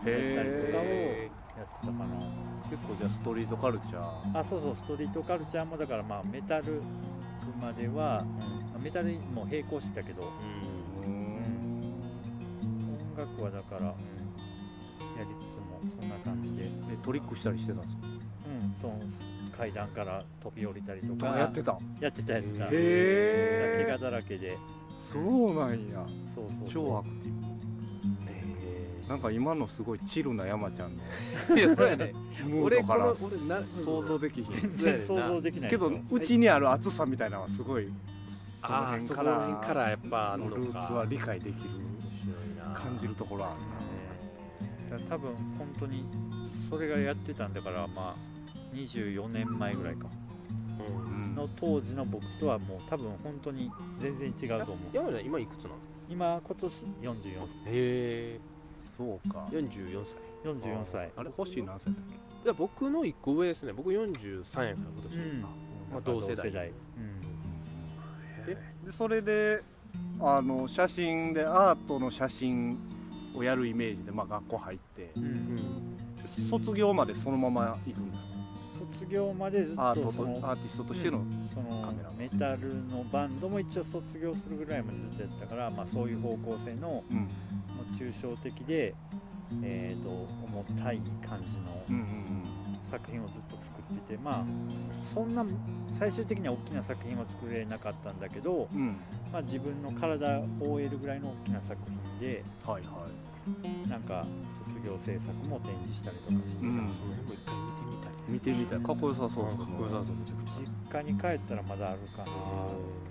[0.05, 2.47] へやったりとかをえやってたかな。
[2.69, 4.39] 結構じゃあストリートカルチャー。
[4.39, 6.81] あそうそうストリートカルチャーもだからまあメタル
[7.59, 8.23] までは、
[8.77, 10.66] うん、メタルも並行してたけどうんうん
[13.17, 13.93] 音楽はだから、うん、や
[15.23, 18.01] りつつもそんな感じで、えトリックしたりしてたんですか？
[18.05, 18.99] うん、その
[19.57, 21.35] 階段から飛び降りたりとか。
[21.37, 21.77] やってた？
[21.99, 22.67] やってたやってた。
[22.71, 24.57] へ怪我だらけで。
[24.99, 26.05] そうなんや。
[26.35, 26.69] そうそうそう。
[26.69, 27.47] 超アクティブ。
[29.07, 31.01] なんか今のすごいチルな山ちゃんの。
[31.57, 32.13] いやそうやね。
[32.43, 34.53] ムードから想像できひん。
[34.53, 35.69] 全然想像できない。
[35.69, 36.19] けどう。
[36.19, 37.89] ちにある熱さみたいなのはすごい
[38.61, 41.69] そのああそこ辺からら辺からやっぱルーツは理解できる
[42.77, 43.61] 感じるところはある
[44.91, 46.05] だから多分本当に
[46.69, 50.07] それがやってたんだからまあ24年前ぐらいか。
[50.79, 51.35] うん。
[51.35, 54.77] な、の当時の僕とはもう多分本当に全然違うと思う。
[54.93, 55.75] 山ちゃん今いくつなの？
[56.09, 58.39] 今今年44へえ。
[58.97, 59.47] そうか。
[59.51, 60.15] 44歳。
[60.43, 61.11] 歳44歳。
[61.15, 61.95] あれ星何歳だっ
[62.45, 63.73] いや僕の1個上ですね。
[63.73, 65.41] 僕43やから今年、うん。
[65.41, 65.49] ま
[65.97, 66.47] あ、同世代。
[66.47, 66.73] うん。
[68.45, 69.63] けえでそれで
[70.19, 72.77] あの写真でアートの写真
[73.35, 75.11] をやるイメージで、まあ、学校入って。
[75.15, 75.93] うんうん。
[76.49, 78.31] 卒業までそのまま行くんですか？
[78.93, 87.17] 卒業までずっアートととそのアーティストとしての、うんそのカメラメタルのバンドも一応卒業するぐらいまでずっとやってたから、まあ、そういう方向性のもうん。
[87.17, 87.21] う
[87.93, 88.93] 抽象的で、
[89.63, 92.03] えー、と重たい感じのうんうん
[92.89, 94.45] 作品をずっと作っててまあ
[95.03, 95.45] そそんな
[95.99, 98.81] 最終的には大きな作品は作れなかったんだけど、うん。
[98.81, 98.97] うん
[99.31, 103.07] まあ、自分の体を覆えるぐらいの大きな作品ではいは
[103.85, 103.89] い。
[103.89, 104.25] なんか
[104.65, 106.93] 卒業制作も展示したりとかして、うん。
[106.93, 108.11] その辺も一回見てみたい。
[108.27, 108.79] 見てみたい。
[108.79, 110.15] かっこよさそうかっこよさそう
[110.45, 110.67] 実
[110.97, 112.31] 家に帰ったらまだあるかな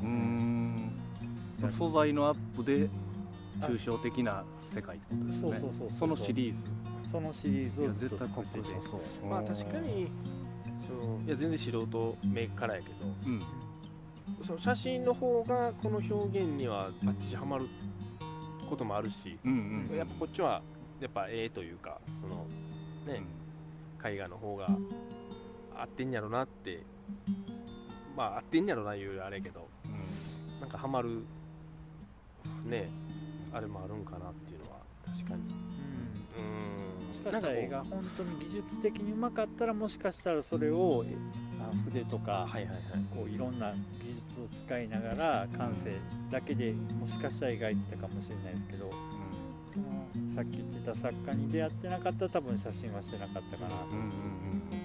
[0.03, 0.93] うーん。
[1.61, 2.89] その素材のアップで
[3.61, 5.41] 抽象的な世界ってことですね。
[5.43, 6.65] そうそうそうそうそのシリーズ。
[7.11, 8.89] そのシリーズいやを絶対かっと作っててこよさ
[9.21, 9.27] そう。
[9.27, 10.11] まあ確かに
[10.87, 11.27] そう。
[11.27, 12.95] いや全然素人目からやけど。
[13.27, 13.43] うん。
[14.45, 17.67] その写真の方がこの表現にはバッチリはまる
[18.69, 20.61] こともあるし、うんうんやっぱこっちは
[21.01, 22.47] やっぱええというかその
[23.07, 23.23] ね、
[24.05, 24.69] 絵画の方が
[25.77, 26.83] 合ってんやろなって
[28.17, 30.61] まあ合ってんやろないうあれやけどうん。
[30.61, 31.25] なんかハマる
[32.65, 32.89] ね
[33.57, 34.79] あれもあるんかなっていうのは。
[35.07, 35.43] 確かに。
[35.43, 36.43] うん。
[36.43, 41.05] うんもしかしたら絵が本当に技術的にうまかったらもしかしたらそれを
[41.85, 42.79] 筆とか、はいはいはい。
[43.15, 45.97] こういろんな技術を使いながら感性
[46.31, 48.91] だけでもしかしたら描いてたかもしれないですけど
[49.73, 54.11] そのさっき言ってた作家に出会ってなかったら多分写真はしてなかったかなと、うんうんうん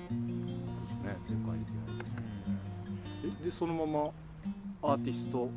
[0.10, 0.86] うん。
[0.86, 1.18] ですね。
[1.28, 1.60] でかい。
[1.60, 2.22] 出会いですね
[3.42, 4.12] えでそのまま
[4.94, 5.50] アーティスト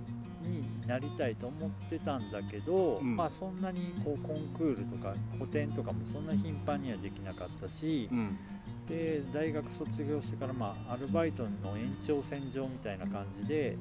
[0.44, 3.16] になりたいと思ってたんだけど、うん。
[3.16, 8.38] まあそんなにこうコンクールとか個展とかもそんな頻繁にはできなかったし、うん。
[8.86, 13.78] で大学卒業してから、まあ、アルバイトの延長線上みたいな感じで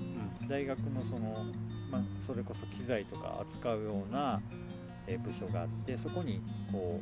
[0.47, 1.45] 大学のその、
[1.91, 4.41] まあ、それこそ機材とか扱うような、
[5.05, 6.41] えー部署があってそこに
[6.71, 7.01] こ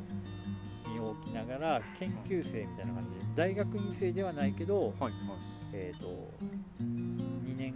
[0.86, 5.12] う身を置きながら研究生みたいな感じで大学院生ではないけど、はいはい。
[5.72, 6.06] えー、と
[6.82, 7.31] 2年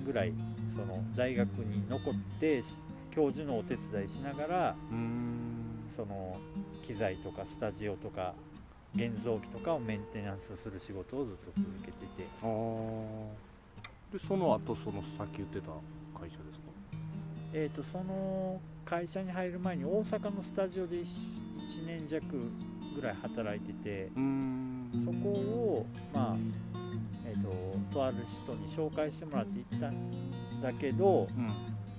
[0.07, 0.33] ぐらい
[0.75, 2.79] その大学に残ってし
[3.11, 4.77] 教授のお手伝いしながら
[5.95, 6.39] その
[6.83, 8.35] 機材とかスタジオとか
[8.95, 12.27] 現像機とかをメンテナンスする仕事をずっと続けてて。
[14.13, 15.67] でその後そのさっき言ってた
[16.19, 16.67] 会社ですか？
[17.53, 21.07] えー、とその会社に入る前に大阪のスタジオで 1,
[21.85, 22.25] 年弱
[22.95, 24.11] ぐらい働いてて。
[25.05, 27.43] そこをまあえー、
[27.91, 31.53] ととある人に紹介してもらって行ったんだけど、うん。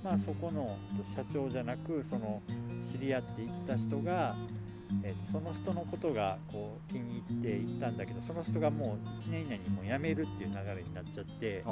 [0.04, 2.42] まあ、そこの社長じゃなくその
[2.82, 4.36] 知り合って行った人が
[5.04, 11.64] えー、とその人のことがこう気に入っていったんだけどその人がもう1年以内にもう辞めるっていう流れになっちゃって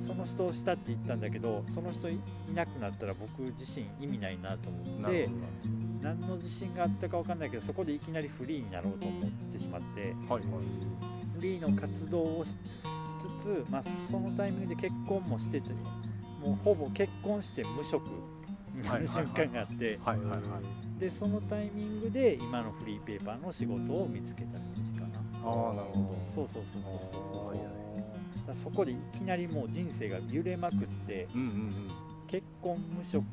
[0.00, 5.28] その人をしたって言ったんだけどその人いいなくなったら僕自身意味ないなと思って
[6.02, 10.42] 何の自信があったか分かんないけどそこでいきなりフリーになろうと思ってしまってはいはい。
[10.42, 12.50] フリーの活動をし
[13.40, 15.70] つつ、まあ、そのタイミングで結婚もしてて
[16.42, 18.04] もうほぼ結婚して無職
[18.74, 21.00] になる瞬間があってはいはいはい。
[21.00, 25.18] でそのタイミングで今のフリーペーパーの仕事を見つけた感じかな。
[25.44, 31.72] ああなるほそうそうそうそうそうそうだそこでいきなりもう人生が揺れまくってどうんうん。
[32.26, 33.24] 結婚無職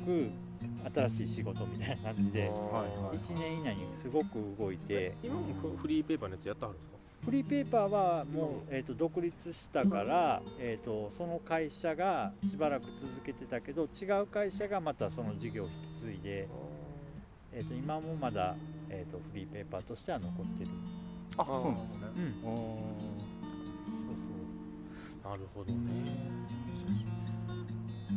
[0.93, 5.13] 新しい仕事みたいな感じではいはい1年以内にすごく動いて。
[5.23, 6.92] 今もフフリーペーパーのやつやったはるんですか？
[7.25, 16.47] フリーペーパーはもう、えー、と独立したから、えー、とその会社がしばらく続けてたけど違う会社がまたその事業を引き継いで、
[17.53, 18.55] えー、と今もまだ、
[18.89, 20.69] えー、とフリーペーパーとしては残ってる、
[21.37, 22.07] あそうなんですね。
[22.17, 22.55] うん、あ
[25.23, 25.79] そうなるほどね。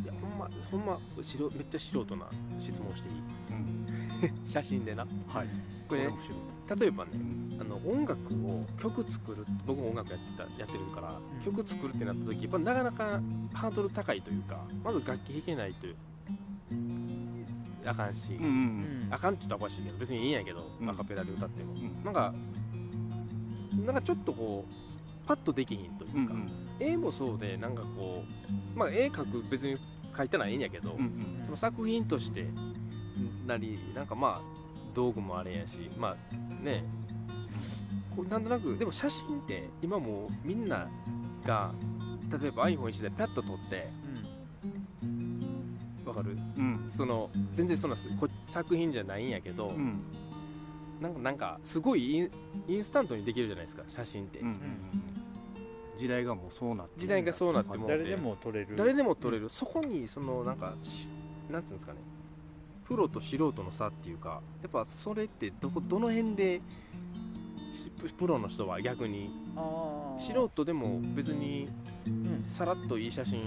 [0.03, 2.29] いやほんまほんま素人めっちゃ素人な
[2.59, 3.15] 質問していい？
[3.51, 4.47] ーうん。
[4.51, 5.07] 写真でな。
[5.29, 5.49] はい。
[5.89, 6.39] これね面白い
[6.75, 11.43] 例えばねうんあの音楽を曲作る僕も音楽やってたやってるから、ん。
[11.45, 13.21] 曲作るってなった時やっぱなかなか
[13.55, 15.87] ハードル高いというかまず楽器弾けないと
[17.89, 18.51] あかんし、うんうん
[19.07, 19.09] うん。
[19.11, 20.91] あかんって言ったらおかしいけど別にいいんやけど、うん。
[20.91, 22.05] アカペラで歌っても、うん。
[22.05, 22.35] なんか
[23.85, 26.51] なんかちょっとこうパッとできひんというか、うんうん。
[26.81, 28.25] 絵もそうでなんかこ
[28.75, 29.79] うまあ絵描く別に
[30.12, 31.03] 描いたのはいいんやけど、うんう
[31.41, 31.45] ん。
[31.45, 32.47] その作品として
[33.47, 34.66] なりなんかまあ
[34.97, 36.82] 道具もあれやしまあね
[38.16, 40.88] こうなんとなくでも写真って今もうみんな
[41.44, 41.70] が
[42.40, 43.88] 例えば iPhone1 でパッと撮って
[46.05, 46.38] わかる？
[46.57, 46.92] うん。
[46.97, 50.01] その全然そんなこ作品じゃないんやけど、うん。
[51.01, 52.30] なんかなんかすごいイン
[52.68, 54.47] インスタントにできるじゃないですか写真って、うん。
[54.47, 54.57] うん
[55.99, 58.76] 時代がもうそうなってる時代がそうなっても誰でも撮れる。
[58.76, 61.09] 誰でも撮れる、そこにそのなんかし
[61.51, 62.01] なんていうんですかね
[62.87, 66.61] プロと素人の差っていうかやっぱそれってどこどの辺で
[67.72, 69.30] しププロの人は逆に
[70.18, 71.68] 素人でも別に
[72.07, 72.45] うん。
[72.47, 73.41] さらっといい写真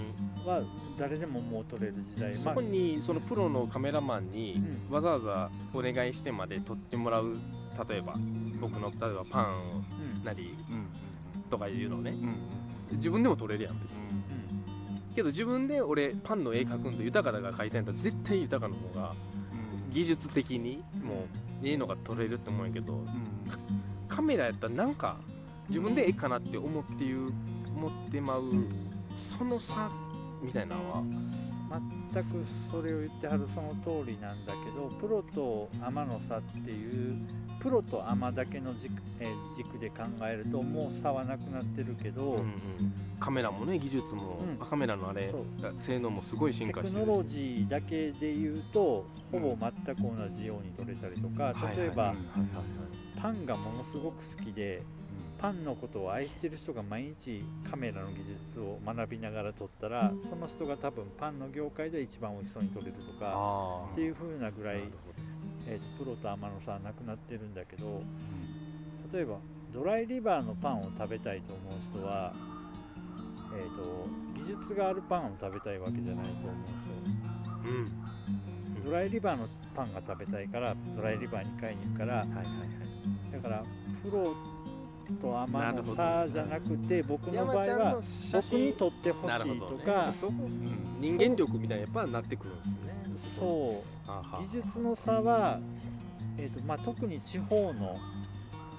[0.44, 0.62] は
[0.98, 2.34] 誰でももう撮れる時代。
[2.34, 4.94] そこにそのプロのカメラマンにうん。
[4.94, 7.36] わざわざお願いしてまで撮ってもらう
[7.88, 8.16] 例えば
[8.60, 9.42] 僕の例えばパ
[10.20, 10.86] ンなりうん。
[11.48, 12.14] とかいうのをね
[12.92, 13.96] 自分でも撮れるやん別に。
[14.04, 14.09] うん
[15.14, 19.14] けど自分で俺パンの絵描くんと豊かだが描いたんやったら絶対豊かの方が
[19.92, 21.26] 技術的にも
[21.62, 23.06] ういいのが撮れるって思うんやけどうん。
[24.08, 25.16] カメラやったらなんか
[25.68, 27.32] 自分でええかなって思っていう
[27.76, 28.42] 思ってまう
[29.16, 29.90] その差
[30.42, 31.02] みたいなのは。
[32.12, 37.16] 全くそれを言ってはるその通りなんだけどプロとアマの差っていう
[37.60, 42.92] プロとアマだけの軸,、えー軸で考えるともう差はなくなってるけど、うんうん。
[43.20, 44.66] カメラもね技術も、うん。
[44.66, 45.32] カメラのあれ
[45.78, 47.02] 性能もすごい進テ化してる。
[47.02, 52.14] しクノロジーだけで言うとほぼ全く同じように撮れたりとか例えば、
[53.20, 54.82] パンがものすごく好きで
[55.38, 64.82] パンのことを愛してる人が毎日カメラの技術を学びながら撮ったらその人が多分パンの業界で一番美味しそうに撮れるとかあっていう風なぐらい
[65.66, 68.02] えーとプロとアマの差はなくなってるんだけど
[69.12, 69.36] 例えば
[69.72, 72.32] ドライリバーのパンを食べたいと思う人は、
[73.54, 74.06] えー、と
[74.40, 76.90] 技術があるパンを食べたいわけじゃないと思うんですよ。
[77.62, 78.84] ほどうん。
[78.84, 83.32] ドライリバーのパンが食べたいからドライリバーに買いに行くからはいはいはい。
[83.32, 83.64] だから
[84.02, 84.34] プロ
[85.20, 90.12] とアマのなるほど差じゃなくて僕の場合は写僕に真撮ってほしいとか。
[90.12, 90.90] そこうん。
[91.00, 94.42] 人間力みたいなやっぱなってくるんですねそう。
[94.42, 95.60] 技術の差は、
[96.38, 97.98] えーとまあ、特に地方の、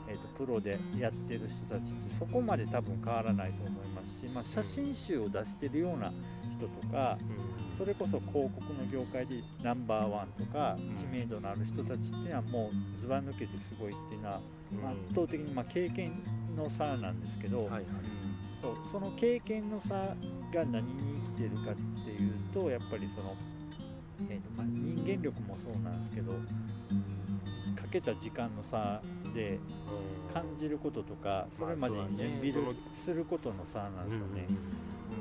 [0.08, 6.12] えー、とプロでやってる人たちってそこまで多分変わらないと思いますし、まあ、写真集を出してるような
[6.52, 7.78] 人とかうん。
[7.78, 10.96] それこそ広告の業界でナンバーワンとかうん。
[10.96, 14.88] 知名度のある人たちっていうのはもうずば抜けてすごいっていうのはうん。
[14.88, 16.22] 圧倒的にまあ経験
[16.56, 17.84] の差なんですけど、はいはい。
[18.62, 19.94] そうその経験の差
[20.54, 21.76] が何に生きてるかっ
[22.06, 23.36] ていうとやっぱりその、
[24.30, 26.34] えーとまあ、人間力もそうなんですけど
[27.76, 29.02] かけた時間の差
[29.34, 29.60] で
[30.34, 34.48] 感じることとかそれまでに準備することの差なんですよね。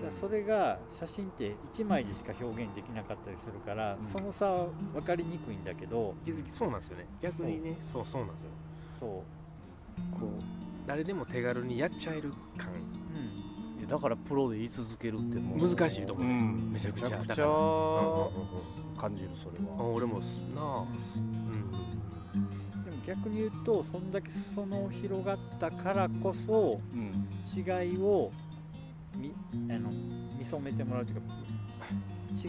[0.05, 4.07] だそれが写真って1枚でしか表現できなかったりするから、うん。
[4.07, 7.07] その差は分かりにくいんだけど気づきそうなんですよね。
[7.21, 8.51] 逆にねそうそうなんですよ。
[9.01, 9.11] そう、
[10.19, 10.43] こう
[10.87, 12.71] 誰でも手軽にやっちゃえる感
[13.91, 16.71] だからプロで言い続けるってもう難しいとこねうん。
[16.73, 17.19] めちゃくちゃ。
[17.19, 20.81] めちゃくちゃうん感じるそれあは俺もすなあ。
[20.83, 20.85] う
[21.19, 21.71] ん。
[22.85, 27.29] でも逆に言うとそんだけ裾野を広がったからこそうん。
[27.47, 28.31] 違いを
[29.17, 29.33] み
[29.69, 29.91] あの
[30.39, 31.21] 見初めてもらうという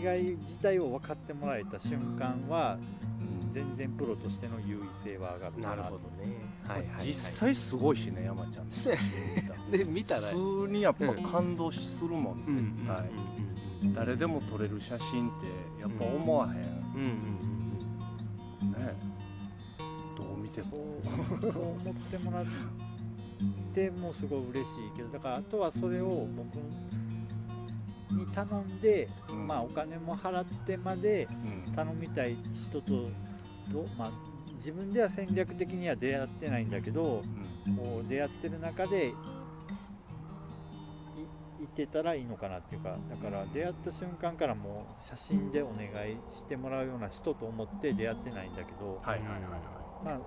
[0.04, 3.11] か違い自体を分かってもらえた瞬間はうん
[3.54, 6.36] 全然プロとしての優位性は上がるかななるほどね。
[6.68, 8.70] はいはい、はい、実際すごいしね山ちゃん。
[8.70, 9.00] そうや
[9.72, 10.22] で見たら。
[10.22, 12.56] 普通にやっぱ感動するもん絶
[12.88, 13.10] 対、
[13.46, 13.52] うん
[13.96, 15.48] 誰でも撮れる写真って
[15.82, 17.10] やっぱ思わへん、ねうんうんう
[18.68, 18.76] ん。
[20.16, 21.02] どう見ても。
[21.42, 22.46] そうそう思ってもらっ
[23.74, 26.58] てもすごい嬉しいけどだからあとはそれを僕
[28.16, 29.48] に頼んで、うん。
[29.48, 31.28] まあお金も払ってまで
[31.68, 33.10] うん頼みたい人と
[33.72, 34.12] ど、まあ、
[34.58, 37.24] 自分では戦略的には出会ってないんだけど
[37.66, 37.76] うん。
[37.76, 39.14] こう出会ってる中でい
[41.60, 49.42] 行ってたらいいのかなっていうかだから出会った瞬間からもう写真でお願いしてもらうような人と思って出会ってないんだけど、はいはいはい
[50.04, 50.24] まあ、み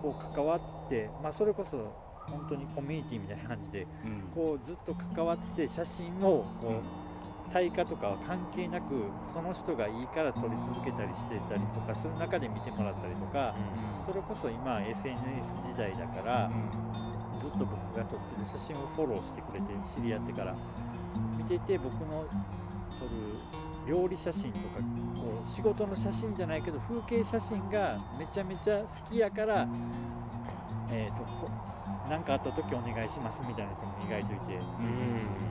[0.00, 1.94] こう関わって、まあ、それこそ
[2.26, 4.22] 本当にコミュニティみたいな感じでうん。
[4.34, 7.09] こうずっと関わって写真をこう
[7.52, 13.54] 対価とかは関係なくその人がいいから撮り続けたりしてたりとかする中で見てもらったりとか
[14.04, 16.50] それこそ今 SNS 時代だから
[17.40, 20.54] ずっと僕が撮ってる写真をフォローしてくれて知り合ってから
[21.36, 22.24] 見てて僕の
[22.98, 23.10] 撮る
[23.86, 24.76] 料理写真とか
[25.16, 29.66] こう仕事の写真じゃないけど風景写真がめちゃめちゃ好きやから
[30.90, 31.50] えーとこ
[32.08, 34.58] なんかあった時お願いしますみたいな人も意外といて。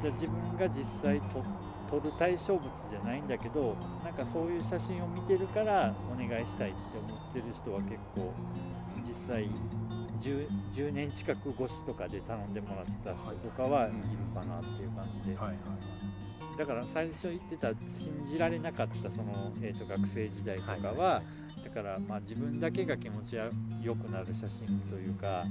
[0.03, 1.43] で自分が実際と
[1.89, 8.33] 撮る対象物じゃないんだけどなんかそういう写真を見てるからお願いしたいって思ってる人は結構
[9.07, 9.49] 実際
[10.21, 13.93] 10, 10年近く越しとかで頼んでもらった人とかはいる
[14.35, 15.35] かなっていう感じで。
[15.35, 15.57] はいはい
[16.59, 21.21] だから最初言ってた信じられなかったその、えー、と学生時代とかは
[21.63, 25.45] だからまあ自分だけが気持ちよくなる写真というか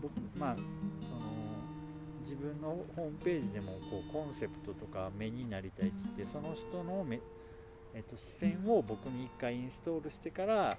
[0.00, 0.56] 僕まあ
[2.24, 7.20] 自分のホームページでもこうコンセプトとか目になりたいって言ってその人の目、
[7.94, 10.76] えっと視線を僕に一回インストールしてから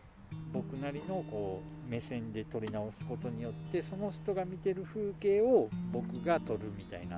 [0.51, 7.17] 僕なりのこう目線で撮り直すことによってその人が見てる風景を僕が撮るみたいな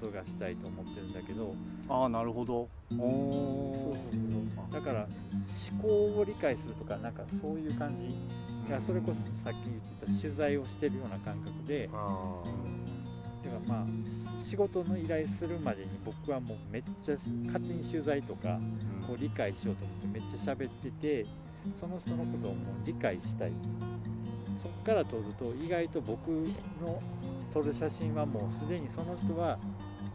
[0.00, 1.54] ことがしたいと思ってるんだけど。
[1.88, 2.68] ああなるほど。
[2.92, 4.12] おそうそうそう
[4.54, 4.72] そう。
[4.72, 5.08] だから
[5.72, 5.88] 思考
[6.20, 8.06] を理解するとかなんかそういう感じ。
[8.06, 11.90] いやそれこそさっき言ってた取材をしてるような感覚で。
[11.92, 12.81] あだ
[13.52, 13.86] からまあ
[14.40, 18.58] 仕事の依頼するまでに僕はもうめっちゃ勝手に取材とか
[19.06, 21.26] こう理解しようと思ってめっちゃ喋ってて
[21.78, 23.52] その人のことをもう理解したい。
[24.58, 26.28] そっから撮ると意外と僕
[26.80, 27.02] の
[27.52, 29.58] 撮る写真はもうすでにその人は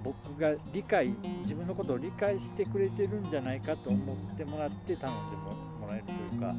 [0.04, 6.56] 僕が理解自分のことを理解してくれてるんじゃないかと思ってもらって頼んでももらえるというか。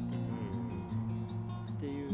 [1.77, 2.09] っていう、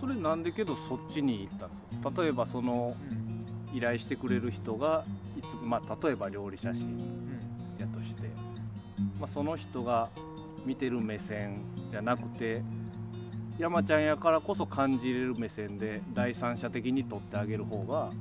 [0.00, 2.22] それなんでけどそっちに行ったんですか？
[2.22, 3.27] 例えばそのうん
[3.72, 5.04] 依頼してくれる人が
[5.36, 8.22] いつまあ例えば料理写真うんやとして、
[9.18, 10.08] まあ、その人が
[10.64, 11.60] 見てる目線
[11.90, 12.62] じゃなくて
[13.58, 18.12] 山ちゃんやからこそ感じれる目線で第三者的に撮ってあげる方が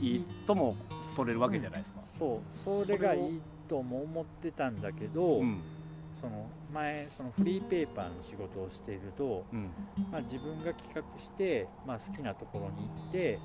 [0.00, 0.76] いいとも
[1.16, 2.00] 撮れるわけじゃないですか。
[2.06, 5.60] そうそれがいいとも思ってたんだけど、うん。
[6.20, 9.70] その前そのフリーペーパーの仕事をしていると、うん。
[10.10, 13.38] まあ、自分が企画して、まあ、好きなところに行って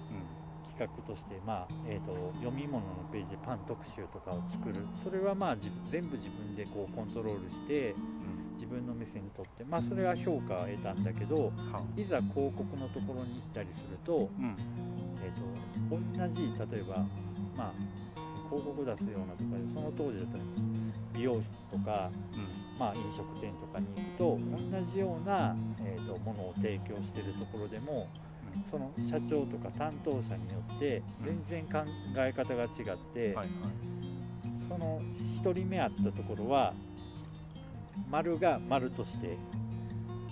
[0.72, 4.76] 企画として、まあえー、と読み物のページでパン特集とかを作る。
[4.95, 5.55] それはまあ
[5.89, 7.95] 全部自分でこうコントロールして
[8.55, 12.03] 自分の目線にとって、まあ、それは評価を得たんだけどうんはい。
[12.03, 14.55] ざ広告のところに行ったりすると,、うん。
[15.24, 16.97] えー、と同じ例えば、
[17.57, 17.74] まあ、
[18.49, 20.43] 広告出すようなとかでその当時だったら
[21.13, 22.11] 美容室とか
[22.82, 24.39] まあ、飲食店とかに行くと
[24.74, 25.55] 同じような、
[25.86, 28.07] えー、とものを提供しているところでも
[28.66, 31.80] その社長とか担当者によって全然考
[32.18, 32.70] え方が違っ
[33.14, 33.36] て、
[34.68, 35.02] その
[35.41, 36.74] 1人目あったところは
[38.10, 39.38] 丸が丸として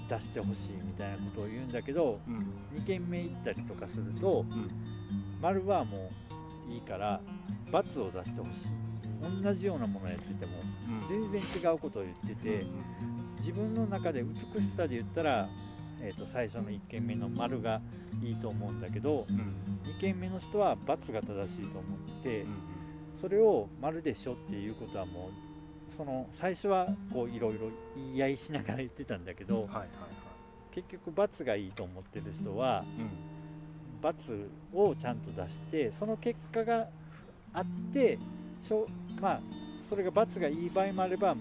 [0.09, 2.53] 出してほしいみたいなことを言うんだけどうん。
[2.77, 4.69] 2軒目行ったりとかするとうん。
[5.41, 6.11] 丸はも
[6.69, 7.21] ういいから
[7.71, 8.69] ×を出してほしい。
[9.43, 10.53] 同じようなものやってても
[10.89, 11.31] うん。
[11.31, 12.65] 全然違うことを言ってて。
[13.39, 15.49] 自分の中で美しさで言ったら、
[16.01, 17.81] えー、と最初の1軒目の丸が
[18.23, 19.55] いいと思うんだけどうん。
[19.91, 22.47] 2軒目の人は×が正しいと思ってうん。
[23.19, 29.67] それを丸でしょっていうことはもうその最初はこういろいろ言い合いしながら言ってたんだけど
[30.71, 33.09] 結局×がいいと思ってる人はうん
[34.01, 36.87] ×をちゃんと出してその結果が
[37.53, 38.17] あって
[38.61, 38.87] しょ
[39.19, 39.39] まあ
[39.87, 41.35] それが×がいい場合もあれば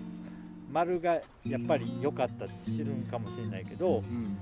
[0.71, 4.37] 丸がやっぱり良かったって知るんかもしれないけどうん。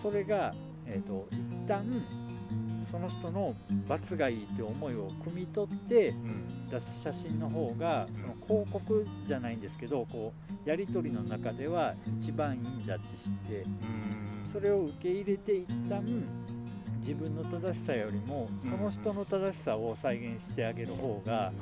[0.00, 0.54] それが
[0.88, 1.84] えー、と一旦
[2.86, 3.56] その人の
[3.88, 6.68] 罰がいいって思いを汲み取ってうん。
[6.70, 10.32] 出す写真の方がその広告じゃないんですけどこ
[10.66, 14.48] うやり取りの中では一番いいんだって知ってうん。
[14.50, 16.02] それを受け入れて一旦
[17.06, 21.52] 自分の正しさよりもその人の正しさを再現してあげる方が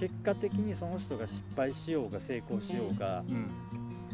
[0.00, 3.46] 結果的にその人が失敗しようが成功しようがうん。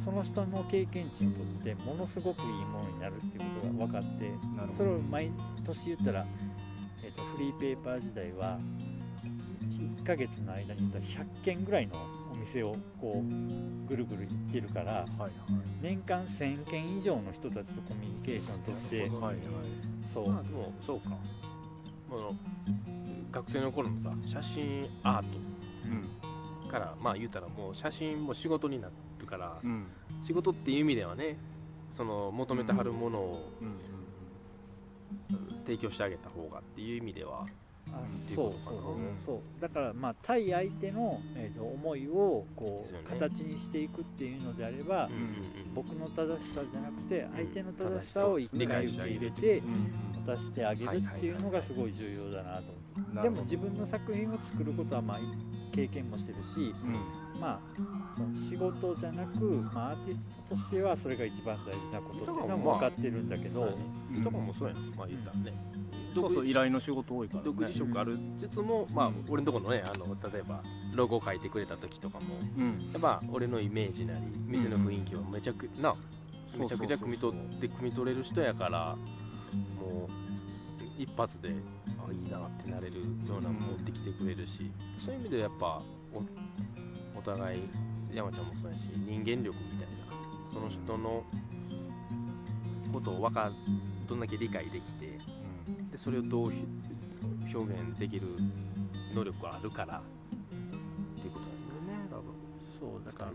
[0.03, 4.31] その人の経験値にとってものすごくいいものになるっていうことが分かって
[4.73, 5.31] それを毎
[5.63, 6.27] 年言ったら、
[7.05, 8.59] えー、とフリーペーパー時代は
[9.69, 11.97] 1ヶ月の間に言ったら100件ぐらいの
[12.33, 15.05] お店をこうぐるぐる行ってるから
[15.83, 19.11] 年間1000件以上の人たちとコミュニケーション取って
[20.13, 20.29] そう。
[20.31, 21.11] まあでもそうか。
[22.11, 22.35] あの
[23.31, 26.09] 学生の頃のさ写真アーうん
[26.63, 26.69] ト。
[26.69, 28.89] からまあ言うたらもう写真も仕事にな
[29.19, 29.87] るからうん。
[30.23, 31.37] 仕事っていう意味ではね
[31.93, 33.77] その求めてはるものをうん。
[35.65, 37.47] 提供してあげた方がっていう意味では
[37.93, 39.61] あっていうそうそうそうそう。
[39.61, 43.01] だからまあ対相手の、えー、と思いをこう、ね。
[43.09, 45.75] 形にしていくっていうのであれば、うんうんうん。
[45.75, 50.11] 僕の正しさじゃなくて相手の正しさを一理回受け入れてうん。
[50.27, 52.65] 渡してあげるっていうのがすごい重要だなと
[52.97, 55.21] 思ってでも自分の作品を作ることはまあ
[55.73, 57.41] 経験もしてるしうん。
[57.41, 57.61] まあ
[58.15, 60.21] その仕事じゃなく、まあ、アーティス
[60.51, 63.73] トとしてはそれが一番大事なことっていうのは分かってるんだけど、
[64.23, 64.77] とかもそうやん。
[64.95, 65.55] まあ言ったらね
[66.15, 67.45] そうそう依頼の仕事多いからね。
[67.47, 70.63] 独自色あるつつも、まあ俺のところのねあの例えば
[70.95, 72.91] ロゴ書いてくれた時とかもうん。
[72.93, 75.95] やっぱ俺のイメージなり店の雰囲気をめちゃくな
[76.59, 78.97] めちゃくちゃ汲み取って汲み取れる人やから
[79.79, 80.21] もう
[80.99, 81.51] 一発で
[81.99, 82.97] あいいなってなれる
[83.27, 85.81] ような持ってきてくれるしそういう意味でやっぱ
[86.13, 87.63] おお互い
[88.13, 91.23] 山ちゃんもそうやし人間力みたいなその人の
[92.93, 93.53] ことをわか
[94.09, 95.20] どんだけ理解できて
[95.91, 96.65] でそれをどうひ
[97.55, 98.27] 表現できる
[99.15, 102.25] 能力があるからっていうことなんだよね多分。
[102.79, 103.33] そうだから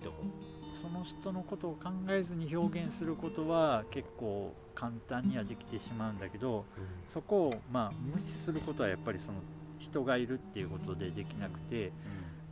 [0.82, 6.66] その人のことを考えずに表現することは結構簡単にはできてしまうんだけど
[7.08, 9.40] そこをまあ無視することはやっぱりその
[9.80, 11.92] 人がいるっていうことでできなくて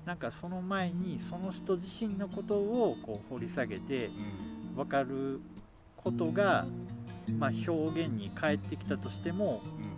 [0.05, 4.09] なんかその前にその人自身のことをこう掘り下げて
[4.75, 5.39] 分かる
[5.97, 6.65] ことが、
[7.37, 9.92] まあ、表現に返ってきたとしてもあ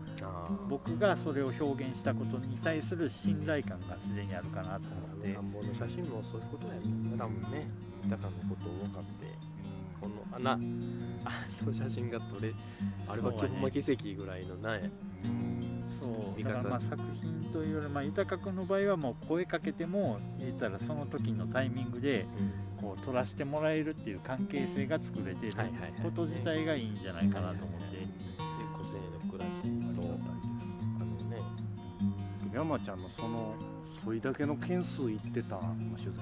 [0.70, 5.16] 僕がそれを表現したことに対する信頼感がすでにあるかなと思って。
[5.34, 7.68] 田んぼの写真もそういうことやもんね多分ね
[8.04, 9.26] 豊かなことを分かって
[10.00, 10.52] このあな
[11.26, 12.54] あの写真が撮れ
[13.08, 13.50] あれはそうやね。
[13.50, 14.92] ほんま奇跡ぐらいのね
[15.86, 22.26] そうだからまあ作品というよりまあ豊君の場合はもう声かけても言ったらその時のタイミングで
[22.80, 25.54] こう撮らせてもらえるっていう関係性が作れてる
[26.04, 28.08] こと自体がいいんじゃないかなと思って、で
[28.78, 29.62] 個性の暮らし
[29.96, 30.02] と
[32.56, 33.54] 山ちゃんのその
[34.04, 35.62] それだけの件数いってたま
[35.96, 36.22] あ取材で。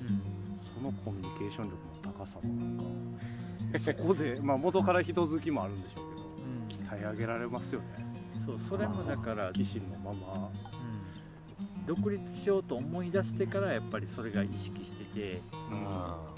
[0.00, 0.34] うん。
[0.74, 7.86] そのコミュニケーション力の高さもなんかそこで まあ元から人好きもあるんでしょうけど鍛え上げられますよね。
[8.34, 10.50] うん、そうそれもだから、騎士のまま。
[10.72, 11.86] うん。
[11.86, 16.34] 独立しようと思い出してからやっぱりそれが意識しててあ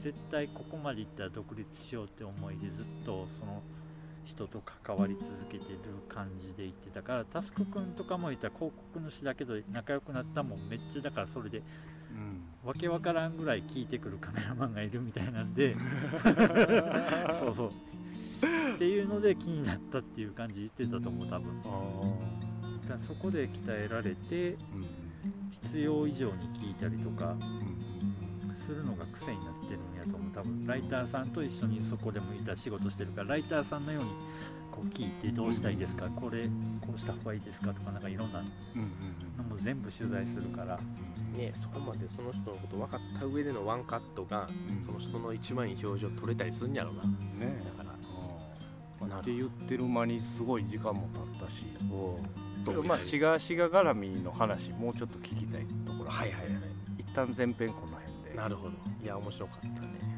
[0.00, 3.62] 絶対ここまでいったら独立しようって思いでずっとその
[4.24, 11.62] 人と関わり続けてる感じで言ってたからタスク君とかも言ったら広告主だけど仲良くなったもんめっちゃだからそれで
[12.12, 12.68] うん。
[12.68, 15.74] わけわからんぐらい聞いてくるカメラマンがいるみたいなんで。
[17.40, 17.70] そうそう。
[18.74, 21.62] っていうので気になったっていう感じ言ってたと思う多分。
[22.82, 24.58] だからそこで鍛えられてうん。
[25.50, 27.36] 必要以上に聞いたりとか
[28.46, 28.54] うん。
[28.54, 29.91] するのが癖になってるん
[30.34, 34.10] 多分ライターさんと一緒にそこでもいた仕事してるからライターさんのように
[34.70, 36.46] こう聞いてどうしたいですかこれ
[36.80, 38.82] こうした方がいいですかとかなんかいろんなのうん
[39.48, 40.78] も全部取材するから。
[41.32, 44.82] ねそこまでその人のこと分かった上でのワンカットがうん。
[44.82, 47.02] その人の一番いい表情撮れたりするんやろうな。
[47.04, 49.06] うんねだから。
[49.08, 51.64] まあって言ってる間にすごい時間も経ったし。
[52.86, 56.52] まあしがしが絡みの話もうちょっと聞きたいところはいはいはい。
[56.98, 58.36] 一旦前編この辺で。
[58.36, 58.72] なるほど。
[59.02, 60.11] いや面白かったね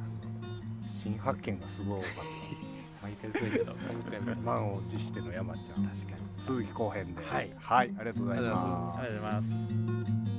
[1.04, 2.12] 新発見がすごい多かっ
[3.02, 3.74] 毎回そうやけど。
[4.42, 5.84] 満を持しての山ちゃん。
[5.84, 6.16] 確かに。
[6.42, 7.22] 続き後編で。
[7.22, 7.52] はい。
[7.58, 8.56] はいありがとうございま
[8.96, 9.00] す。
[9.00, 9.42] ありがとうございま
[10.28, 10.33] す